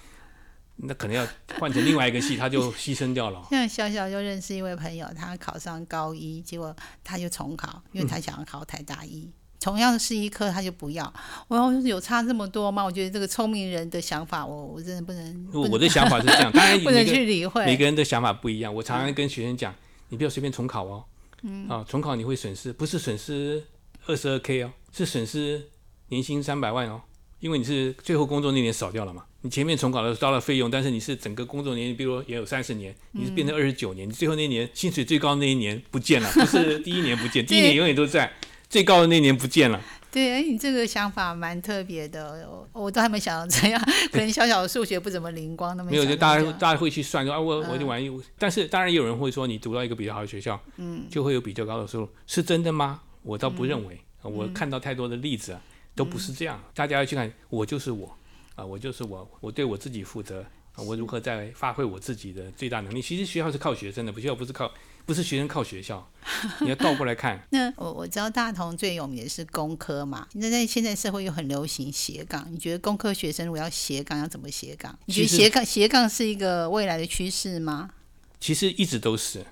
[0.77, 1.27] 那可能要
[1.59, 3.43] 换成另外一个系，他就牺牲掉了。
[3.51, 9.31] 像小小就认识一位朋友，他考上高一，结果他就重考，因为他想要考台大一。
[9.59, 11.13] 同样是一科，他就不要。
[11.49, 12.85] 我要有差这么多吗？
[12.85, 17.65] 我觉得这个聪明人的想法，我我真的不能，不能我的想法是这样，当然 不能去理会。
[17.65, 18.73] 每个人的想法不一样。
[18.73, 19.75] 我常常跟学生讲，
[20.11, 21.05] 你不要随便重考哦。
[21.43, 21.67] 嗯。
[21.69, 23.65] 啊，重考你会损失，不是损失
[24.05, 25.69] 二十二 k 哦，是损失
[26.09, 27.01] 年薪三百万哦。
[27.41, 38.33] 因为你是最后工作那年少掉了嘛，你前面重考的招了费用，但是你是整个工作年，比如也有三十年，你是变成二十九年，你最后那年薪水最高的那一年不见了， 不是第一年不见，第一年永远都在，
[38.69, 39.81] 最高的那年不见了。
[40.11, 43.79] 对，哎，你这个想法蛮特别的，我我都还没想到这样。
[44.11, 53.03] 可能小小的数学不怎么灵光，那么没有，就大家大家会去算说啊，我我就玩一，但是当然也有人会说，你读到一个比较好的学校，嗯，就会有比较高的收入，是真的吗？
[53.23, 55.61] 我倒不认为，我看到太多的例子啊，
[55.97, 56.63] 都不是这样。
[56.75, 58.17] 大家要去看，我就是我，
[58.55, 63.03] 啊，我就是我，我对我自己负责，啊，我如何在发挥我自己的最大能力？
[63.03, 64.71] 其实学校是靠学生的，不学校不是靠，
[65.05, 66.09] 不是学生靠学校，
[66.61, 67.43] 你要倒过来看。
[67.51, 74.97] 那我我知道大同最有名的是工科嘛，那在现在社会又很流行斜杠，你觉得工科学生如果要斜杠，要怎么斜杠？
[75.07, 77.91] 你觉得斜杠斜杠是一个未来的趋势吗？
[78.39, 79.47] 其实一直都是，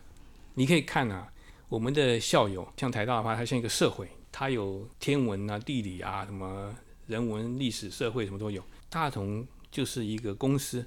[0.54, 1.28] 你可以看啊，
[1.70, 6.74] 我们的校友，像台大的话，它像一个社会，它有天文啊、地理啊、什么
[7.06, 8.60] 人文、历史、社会什么都有。
[8.90, 10.84] 大同就是一个公司，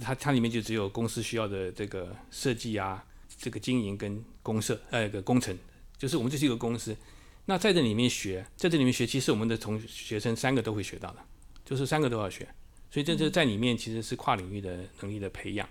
[0.00, 3.04] 它它里面就只有公司需要的这个设计啊、
[3.38, 5.56] 这个经营跟公社呃个工程，
[5.96, 6.96] 就是我们这是一个公司。
[7.44, 11.18] 那在这里面学，在这里面学，其实我们的同学生三个都会学到的，
[11.64, 12.48] 就是三个都要学。
[12.90, 15.68] 所以这这在里面其实是跨领域的能力的培养。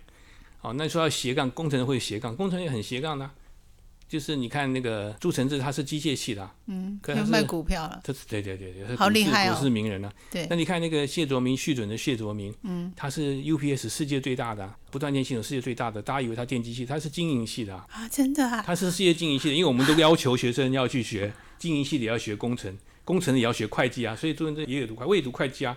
[0.62, 3.36] 哦，那说要斜杠，工程会斜杠，工程也很斜杠的啊、
[4.08, 9.56] 就是你看那个朱承志，他是机械系的啊、嗯，可能是要卖股票了，他是对对对对，他是好厉害哦。
[9.56, 10.46] 股市名人呢、对。
[10.50, 25.76] 那你看那个谢卓明，续准的谢卓明，嗯，他是 UPS 世界最大的啊、不断电系统世界最大的，大家以为他电机系，他是经营系的、啊，啊，真的啊，他是世界经营系的，因为我们都要求学生要去学经营系的，也要学工程，工程的也要学会计啊，所以朱承志也有读会，我也读会计啊，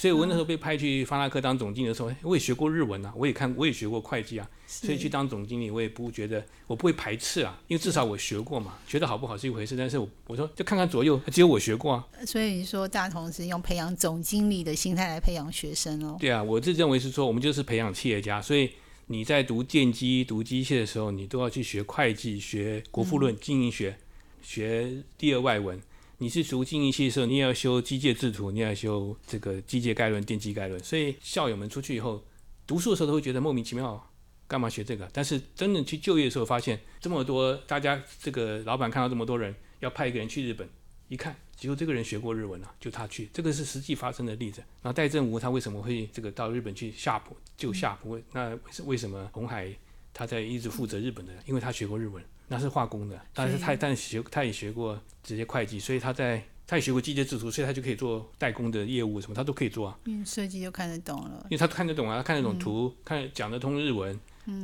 [0.00, 12.08] 所以我那时候被派去发那科当总经理的时候，我也学过日文啊，我也看，我也学过会计啊，所以去当总经理，我也不觉得我不会排斥啊，因为至少我学过嘛，学的好不好是一回事，但是我我说就看看左右，只有我学过啊。
[12.24, 16.16] 所以说大同是用培养总经理的心态来培养学生哦。
[16.18, 18.70] 对啊，我自认为是说，我们就是培养企业家，所以
[19.08, 23.98] 你在读电机、读机械的时候，你都要去学会计、学国富论、经营学、
[24.40, 25.78] 学第二外文。
[26.22, 30.78] 你是读经营系的时候，你也要修机械制图，你也要修这个机械概论、电机概论。
[30.84, 32.22] 所以校友们出去以后
[32.66, 34.12] 读书的时候都会觉得莫名其妙，
[34.46, 35.08] 干嘛学这个？
[35.14, 40.68] 但是真的去就业的时候，发现这么多大家这个老板看到这么多人要派一个人去日本，
[41.08, 44.60] 一看，只有这个人学过日文啊，就他去，这个是实际发生的例子。
[44.82, 48.20] 然后戴正吴他为什么会这个到日本去夏普就夏普？
[48.32, 49.74] 那是为什么红海
[50.12, 51.32] 他在一直负责日本的？
[51.46, 52.22] 因为他学过日文。
[52.52, 59.96] 那是化工的，但是他但学他也学过这些会计，所以他在他也学过机械制图，所以他就可以做代工的业务什么，他都可以做啊。
[60.06, 64.18] 嗯，设计就看得懂了，因为他看得懂啊，他看得懂图，看讲得通日文，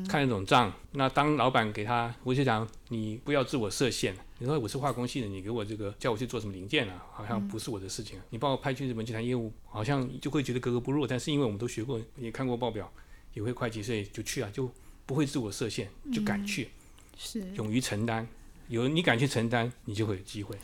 [0.09, 0.73] 看得懂账。
[0.93, 4.17] 那当老板给他，我就讲你不要自我设限。
[4.39, 8.19] 你说我是化工系的，你给我这个叫我去做什么零件啊，好像不是我的事情。
[8.31, 11.07] 你帮我派去日本去谈业务，好像就会觉得格格不入。
[11.07, 12.93] 但是因为我们都学过，也看过报表，
[13.33, 14.69] 也会会计，所以就去啊，就
[15.07, 16.69] 不会自我设限，就敢去，
[17.17, 18.27] 是勇于承担。
[18.69, 20.57] 有你敢去承担，你就会有机会。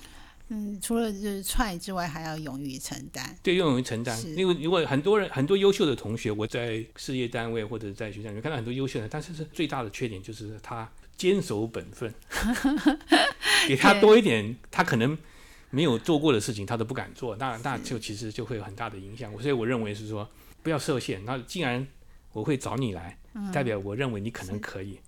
[0.48, 3.38] 嗯，除了就是踹之外，还要勇于承担。
[3.42, 4.20] 对，勇于承担。
[4.36, 12.12] 因为如果很多人很多优秀的同学，我在事业单位或者在学校里面看到很多优秀的，但是是最大的缺点就是他坚守本分。
[13.68, 15.16] 给他多一点，他可能
[15.70, 17.36] 没有做过的事情，他都不敢做。
[17.36, 19.32] 那那就其实就会有很大的影响。
[19.40, 20.28] 所以我认为是说，
[20.62, 21.24] 不要设限。
[21.24, 21.86] 那既然
[22.32, 23.16] 我会找你来，
[23.54, 24.98] 代表我认为你可能可以。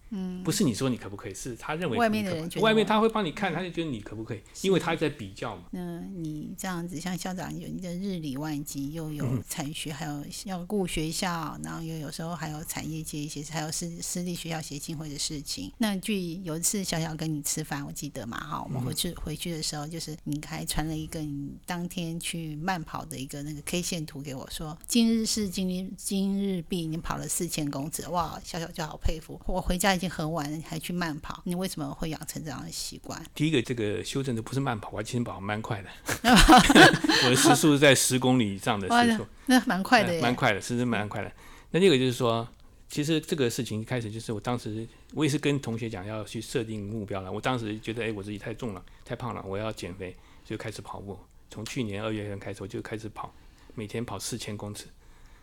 [0.45, 5.65] 不是你说你可不可以，是他认为外面的人觉得外面他会帮你看，他就觉得你可不可以，因为他在比较嘛。
[5.73, 15.73] 那你这样子，像校长有你的日理万机，又有产学，还有要顾学校，然后又有时候还有产业界一些，还有私私立学校协进会的事情。
[15.79, 29.41] 那据有一次小小跟你吃饭，我记得嘛，哈，我们回去回去的时候，就是你还传了一个你当天去慢跑的一个那个 K 线图给我，说今日是今日今日毕，你跑了四千公尺，哇，小小就好佩服。
[29.47, 30.04] 我回家已经。
[30.09, 33.25] 很晚了，你还去慢跑，你为什么会养成这样的习惯？
[33.35, 35.89] 第一个，这个修正的不是慢跑，我其实跑蛮快的，
[37.25, 41.33] 我的时速是在十公里以上的时速，那蛮快的，蛮快的，其实蛮快的。
[41.71, 42.47] 那第二个就是说，
[42.89, 47.33] 其实这个事情一开始就是我当时我也是跟同学讲要去设定目标了。
[47.33, 50.15] 我当时觉得，哎，我自己太重了，太胖了，我要减肥，
[50.45, 51.19] 就开始跑步。
[51.51, 53.33] 从去年二月份开始，我就开始跑，
[53.75, 54.87] 每天跑四千公尺。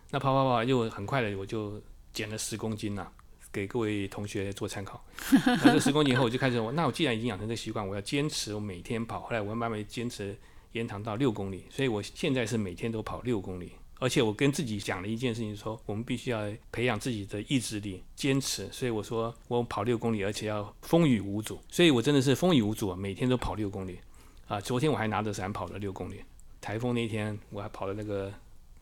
[0.09, 1.81] 那跑跑跑，又很快的，我就
[2.13, 3.11] 减了十公斤了。
[3.51, 5.03] 给各位同学做参考。
[5.45, 9.21] 那这十公斤后，我就开始我那我既然已经养成这个习惯，我要坚持我每天跑。
[9.21, 10.37] 后来我慢慢坚持
[10.71, 13.73] 延长到六公里，所以我现在是每天都跑六公里。
[13.99, 18.67] 而且我跟自己讲了一件事情，说我们必须要培养自己的意志力，坚持。
[18.71, 21.59] 所以我说我跑六公里，而且要风雨无阻。
[21.69, 23.99] 所以我真的是风雨无阻啊，每天都跑六公里。
[24.47, 26.21] 啊，昨天我还拿着伞跑了六公里。
[26.59, 28.33] 台风那天我还跑了那个。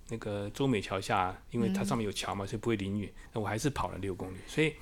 [0.10, 3.12] 那个中美桥下，因为它上面有桥嘛，所以不会淋雨。
[3.34, 4.74] 那我还是跑了六公里，所以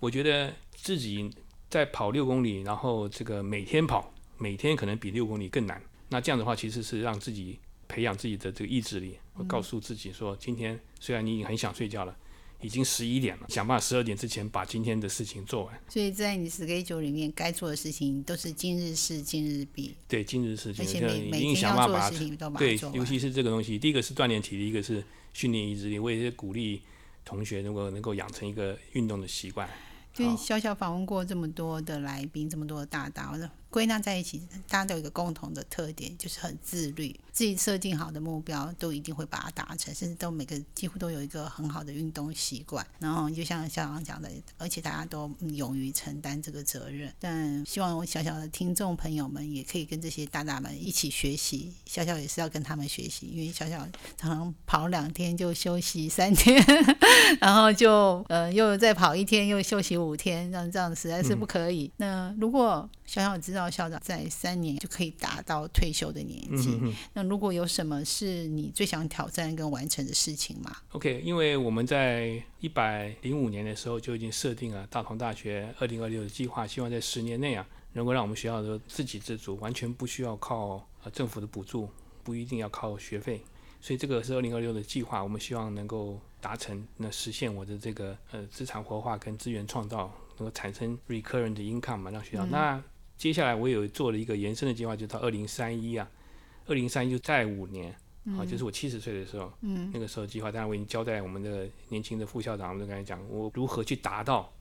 [0.00, 1.30] 我觉得自己
[1.70, 5.80] 在跑六公里，然后这个每天跑，每天可能比六公里更难。
[6.08, 9.18] 那这样的话，其实是让自己培养自己的这个意志力。
[9.34, 12.16] 我告诉自己说，今天虽然你已经很想睡觉了。
[12.62, 15.80] 已经十一点了，想办法十二点之前把今天的事情做完。
[15.88, 19.94] 所以在你 schedule 里面，该做的事情都是今日事今日毕。
[20.08, 20.96] 对，今日事今日毕。
[20.96, 25.98] 而且每每天要做的事情都把它做对，尤其是这个东西，第一个是锻炼体力，一个是训练意志力。
[25.98, 26.82] 我也是鼓励
[27.24, 29.68] 同学，如果能够养成一个运动的习惯。
[30.14, 33.32] 对，小小访问过这么多的来宾，这么多的大大，
[33.72, 42.86] 归纳在一起，大家都有一个共同的特点，就是很自律，自己设定好的目标都一定会把它达成，甚至都每个几乎都有一个很好的运动习惯。
[42.98, 47.10] 然后就像校长讲的，而且大家都勇于承担这个责任。
[47.18, 56.62] 但希望我小小的听众朋友们也可以跟这些大大们一起学习，小小也是要跟他们学习，因为小小常常跑两天就休息三天，
[57.40, 61.90] 然后就呃又再跑一天又休息五天，这样这样实在是不可以。
[61.96, 66.80] 那如果小小知道校长在三年就可以达到退休的年纪。
[67.12, 81.90] 那如果有什么是你最想挑战跟完成的事情吗？OK，因为我们在一百零五年的时候就已经设定了大同大学二零二六的计划，希望在十年内啊，能够让我们学校的自给自足，完全不需要靠呃政府的补助，
[82.24, 83.42] 不一定要靠学费。
[83.82, 92.82] 所以这个是二零二六的计划，我们希望能够达成，那实现我的这个呃资产活化跟资源创造，能够产生 recurrent income 嘛，让学校那。
[93.22, 96.10] 接下来我有做了一个延伸的计划，就到二零三一啊，
[96.66, 97.94] 二零三一就再五年，
[98.36, 104.52] 啊，就是我七十岁的时候，嗯，那个时候计划，当然我已经交代我们的年轻的副校长，我们就跟他讲，我如何去达到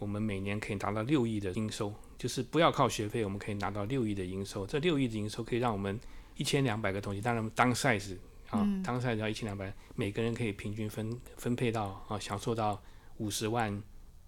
[0.00, 4.66] 我们每年可以达到六亿的营收，就是不要靠学费，我们可以拿到六亿的营收。
[4.66, 5.96] 这六亿的营收可以让我们
[6.34, 8.16] 一千两百个同学，当然当 size
[8.48, 12.82] 啊，当 size 要一千两百，每个人可以平均分分配到啊，享受到
[13.18, 13.80] 五十万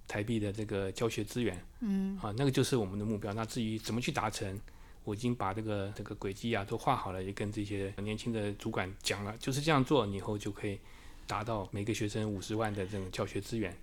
[0.06, 3.32] 台币的这个教学资源，嗯，啊，那个就是我们的目标。
[3.32, 4.60] 那至于怎么去达成？
[5.04, 10.78] 我已经把这个这个轨迹啊都画好了，也跟这些年轻的主管讲了，就是这样做，以后就可以
[11.26, 13.76] 达到每个学生五十万的这种教学资源，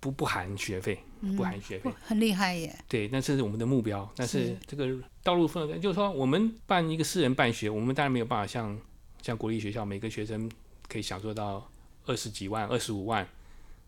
[0.00, 0.98] 不不含学费，
[1.36, 2.76] 不含学费，很厉害耶。
[2.88, 4.10] 对，那这是我们的目标。
[4.16, 4.92] 但是这个
[5.22, 8.76] 道路分，就是说我们办一个私人办学，我们当然没有办法像
[9.22, 10.50] 像国立学校，每个学生
[10.88, 11.70] 可以享受到
[12.06, 13.24] 二十几万、二十五万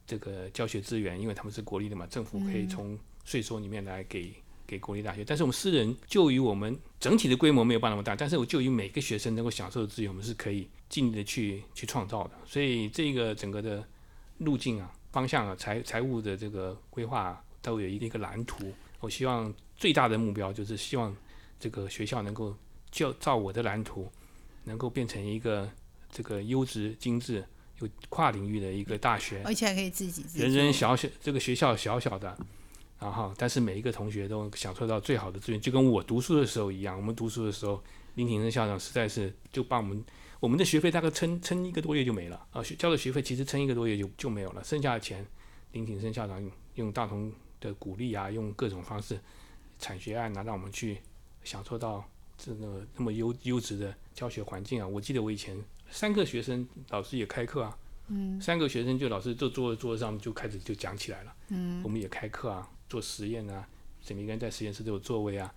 [0.08, 4.34] 这个教学资源，因为他们是国立的嘛，政府可以从税收里面来给。
[4.68, 12.32] 给国立大学，但是我们私人就于我们整体的规模没有办那么大，但是我就于每个学生能够享受的资源，我们是可以尽力的去去创造的。
[12.44, 13.82] 所以这个整个的
[14.36, 18.70] 路径啊、方向啊、财财务的这个规划都有一个一个蓝图。
[19.00, 21.16] 我希望最大的目标就是希望
[21.58, 22.54] 这个学校能够
[22.90, 24.06] 就照我的蓝图，
[24.64, 25.66] 能够变成一个
[26.12, 27.42] 这个优质、精致、
[27.80, 32.36] 有跨领域的一个大学，而且还可以自己人人小小这个学校小小的。
[33.00, 36.96] 然后，但是每一个同学都享受到最好的资源，就跟我读书的时候一样。
[36.96, 37.80] 我们读书的时候，
[38.16, 40.04] 林庭生校长实在是就把我们
[40.40, 45.24] 我们的学费大概撑撑一个多月就没了啊，学交的学费其实撑一个多月就就没有了，剩下的钱，
[45.70, 49.16] 林庭生校长用大同的鼓励啊，用各种方式
[49.78, 50.98] 产学案啊，让我们去
[51.44, 52.04] 享受到
[52.36, 54.88] 这个那么优优质的教学环境啊。
[54.88, 55.56] 我记得我以前
[55.90, 57.78] 三个学生，老师也开课啊，
[58.08, 62.68] 嗯，三个学生就老师就坐在桌子上就开始就讲起来了，嗯，我们也开课啊。
[62.88, 63.68] 做实验啊，
[64.08, 65.52] 每个人在实验室都有座位啊，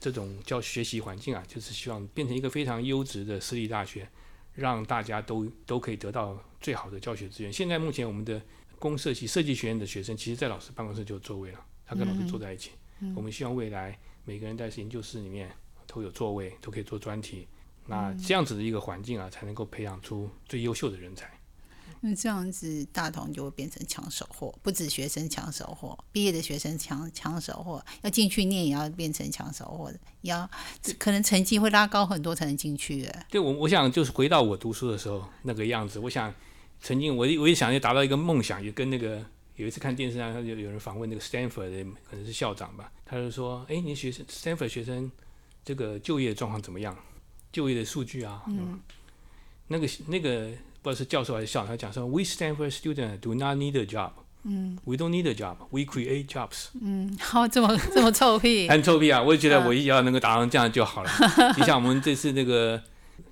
[0.00, 4.08] 这种教学习环境啊，就是希望变成一个非常优质的私立大学，
[4.54, 7.52] 让大家都都可以得到最好的教学资源。
[7.52, 8.42] 现在目前我们的
[8.80, 12.72] 公设系设计学院的学生，其实在老师办公室就有座位了，他跟老师坐在一起。
[13.14, 15.52] 我们希望未来每个人在研究室里面
[15.86, 17.46] 都有座位，都可以做专题。
[17.86, 21.30] 那这样子的一个环境啊，才能够培养出最优秀的人才。
[22.04, 30.50] 那这样子，大同就会变成抢手货，不止学生抢手货，毕业的学生抢抢手货，要进去念也要变成抢手货的，要
[30.98, 33.08] 可能成绩会拉高很多才能进去。
[33.30, 36.00] 对，我我想就是回到我读书的时候那个样子。
[36.00, 36.34] 我想
[36.80, 39.24] 曾经我我也想要达到一个梦想，也跟那个
[39.54, 45.08] 有一次看电视上有有人访问那个 Stanford 的可能是校长吧，他就说：“哎，你学生 Stanford 学生
[45.64, 46.96] 这个就业状况怎么样？
[47.52, 48.80] 就业的数据啊？”嗯，
[49.68, 50.50] 那个那个。
[50.84, 54.10] 不知道是教授还是校长，他讲说：“We Stanford students do not need a job.
[54.42, 55.54] 嗯，We don't need a job.
[55.70, 59.22] We create jobs.” 嗯，好，这么这么臭屁， 很臭屁啊！
[59.22, 61.10] 我也觉得我也要能够达成这样就好了。
[61.56, 62.82] 就像我们这次那个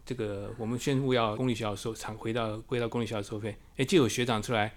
[0.06, 4.72] 这个，我们宣布要公立学校收偿，回到回到公立学校收费，哎，就有学长出来，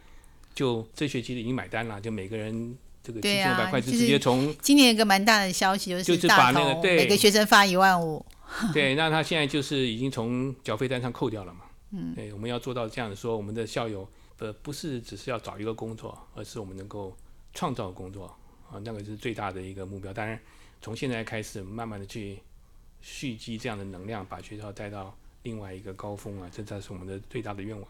[0.56, 8.26] 就这学期已经买单了，就每个人这个七千五百块就直接从今年一个蛮大的消息就是把那个对每个学生发一万五，
[8.74, 11.66] 对，那他现在就是已经从缴费单上扣掉了嘛。
[11.92, 14.08] 嗯，对，我们要做到这样的说，我们的校友，
[14.40, 17.16] 呃，不是只是要找一个工作，而是我们能够
[17.54, 18.26] 创造工作，
[18.72, 20.12] 啊，那个是最大的一个目标。
[20.12, 20.40] 当然，
[20.82, 22.40] 从现在开始，慢慢的去
[23.02, 27.88] 蓄积这样的能量，把学校带到另外一个高峰啊，这才是我们的最大的愿望。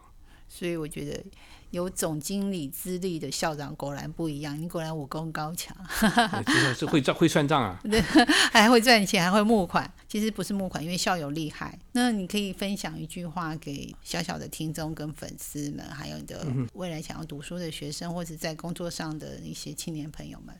[0.48, 1.24] 所以我觉得
[1.70, 5.76] 有总经理资历的校长果然不一样，你果然武功高强，
[6.76, 8.00] 是会账会算账啊，对，
[8.52, 9.92] 还会赚钱，还会募款。
[10.06, 11.76] 其实不是募款，因为校友厉害。
[11.90, 20.54] 那你可以分享一句话给小小的听众跟粉丝们，还有你的未来想要读书的学生，或者在工作上的一些青年朋友们，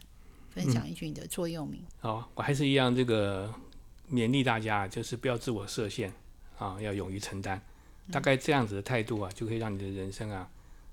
[0.51, 1.81] 分享一句你的座右铭。
[2.01, 3.55] 好，我还是一样这个
[4.11, 6.13] 勉励大家，就是不要自我设限
[6.59, 7.63] 啊，要勇于承担。
[8.11, 10.49] 大概这样子的态度啊，就可以让你的人生啊，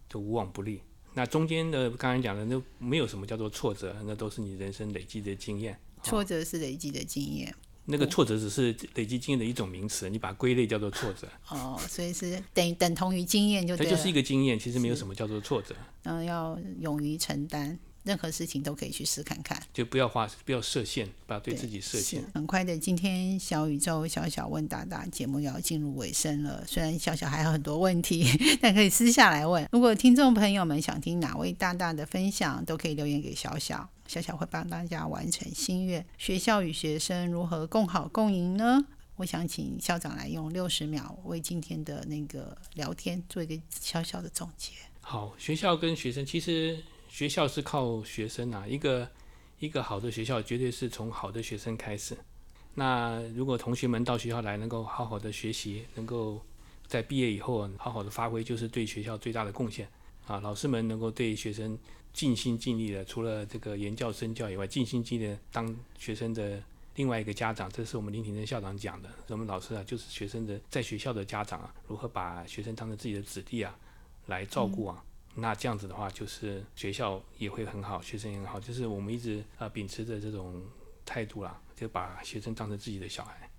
[0.10, 0.82] 就无往不利。
[1.14, 5.78] 那中间的刚才讲的，那没有什么叫做挫折，那都是你人生累积的经验。
[6.04, 7.54] 挫折是累积的经验。
[7.86, 11.28] 那个挫折只是累积经验的一种名词，你把它归类叫做挫折。
[11.50, 13.76] 哦，所以是等等同于经验就。
[13.76, 15.76] 它就是一个经验，其实没有什么叫做挫折。
[16.04, 17.78] 嗯，要勇于承担。
[18.04, 22.24] 任何事情都可以去试看看，就不要画，不要设限，不要对自己设限。
[22.34, 26.66] 很快的，今天小宇宙小小问大大节目要进入尾声了。
[26.66, 28.26] 虽然小小还有很多问题，
[28.60, 29.68] 但可以私下来问。
[29.72, 36.04] 如果听众朋友们想听哪位大大的分享，都可以留言给小小，小小会帮大家完成心愿。
[36.18, 38.84] 学校与学生如何共好共赢呢？
[39.18, 44.72] 我想请校长来用六十秒为今天的那个聊天做一个小小的总结。
[45.02, 46.84] 好，学校跟学生其实。
[47.12, 49.08] 学校是靠学生啊，一个
[49.60, 52.18] 一个好的学校绝对是从好的学生开始。
[52.74, 56.42] 那如果同学们到学校来，能够好好的学习，能够
[56.88, 59.86] 在毕业以后好好的发挥，就是对学校最大的贡献
[60.26, 60.40] 啊。
[60.40, 61.78] 老师们能够对学生
[62.14, 66.64] 尽心尽力的，除了这个言教身教以外，尽心尽力的当学生的
[66.96, 69.10] 另外一个家长，这是我们林庭珍校长讲的。
[69.28, 73.78] 我们老师啊，就是学生的在学校的家长啊，如何把学生当成自己的子弟啊
[74.28, 75.04] 来照顾啊？
[75.36, 80.62] 那这样子的话，就是学校也会很好，学生也很好，就是我们一直呃秉持着这种
[81.06, 83.50] 态度啦，就把学生当成自己的小孩。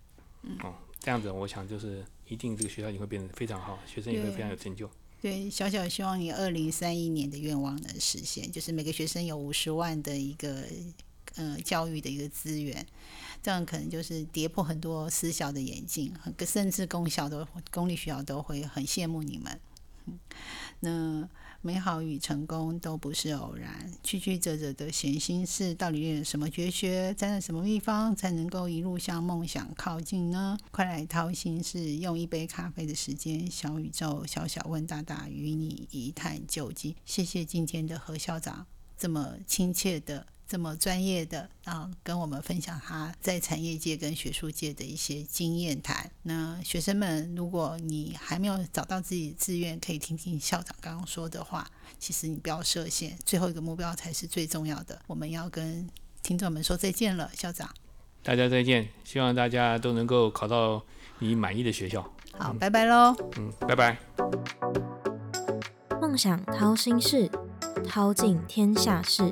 [0.42, 4.90] 嗯，哦，这样子，我想就是一定这个学校也会变得非常好，学生也会非常有成就。
[5.22, 10.64] 对，小小希望你二零三一年的愿望能实现，就是每个学生有五十万的一个
[11.36, 12.86] 呃教育的一个资源，
[13.42, 16.12] 这样可能就是跌破很多私校的眼镜，
[16.46, 19.60] 甚至公校都公立学校都会很羡慕你们。
[20.06, 20.18] 嗯，
[20.80, 21.28] 那。
[21.64, 30.58] 美好与成功都不是偶然，曲曲折折的闲心事，到底练什么绝学，在什么地方才能够一路向梦想靠近呢？
[30.72, 36.96] 快来掏心事，用一杯咖啡的时间，小宇宙小小问大大，与你一探究竟。
[37.04, 38.66] 谢谢今天的何校长
[38.98, 40.26] 这么亲切的。
[40.52, 46.10] 这么专业的啊，跟我们分享他在产业界跟学术界的一些经验谈。
[46.24, 51.66] 那学生们，如果你还没有找到自己的志愿，可以听听校长刚刚说的话。
[51.98, 55.00] 其实你不要设限，最后一个目标才是最重要的。
[55.06, 55.88] 我们要跟
[56.22, 57.70] 听众们说再见了，校长。
[58.22, 60.84] 大家再见，希望大家都能够考到
[61.20, 62.06] 你满意的学校。
[62.32, 63.16] 好，拜拜喽。
[63.38, 63.98] 嗯，拜拜。
[65.98, 67.30] 梦想掏心事，
[67.88, 69.30] 掏尽天下事。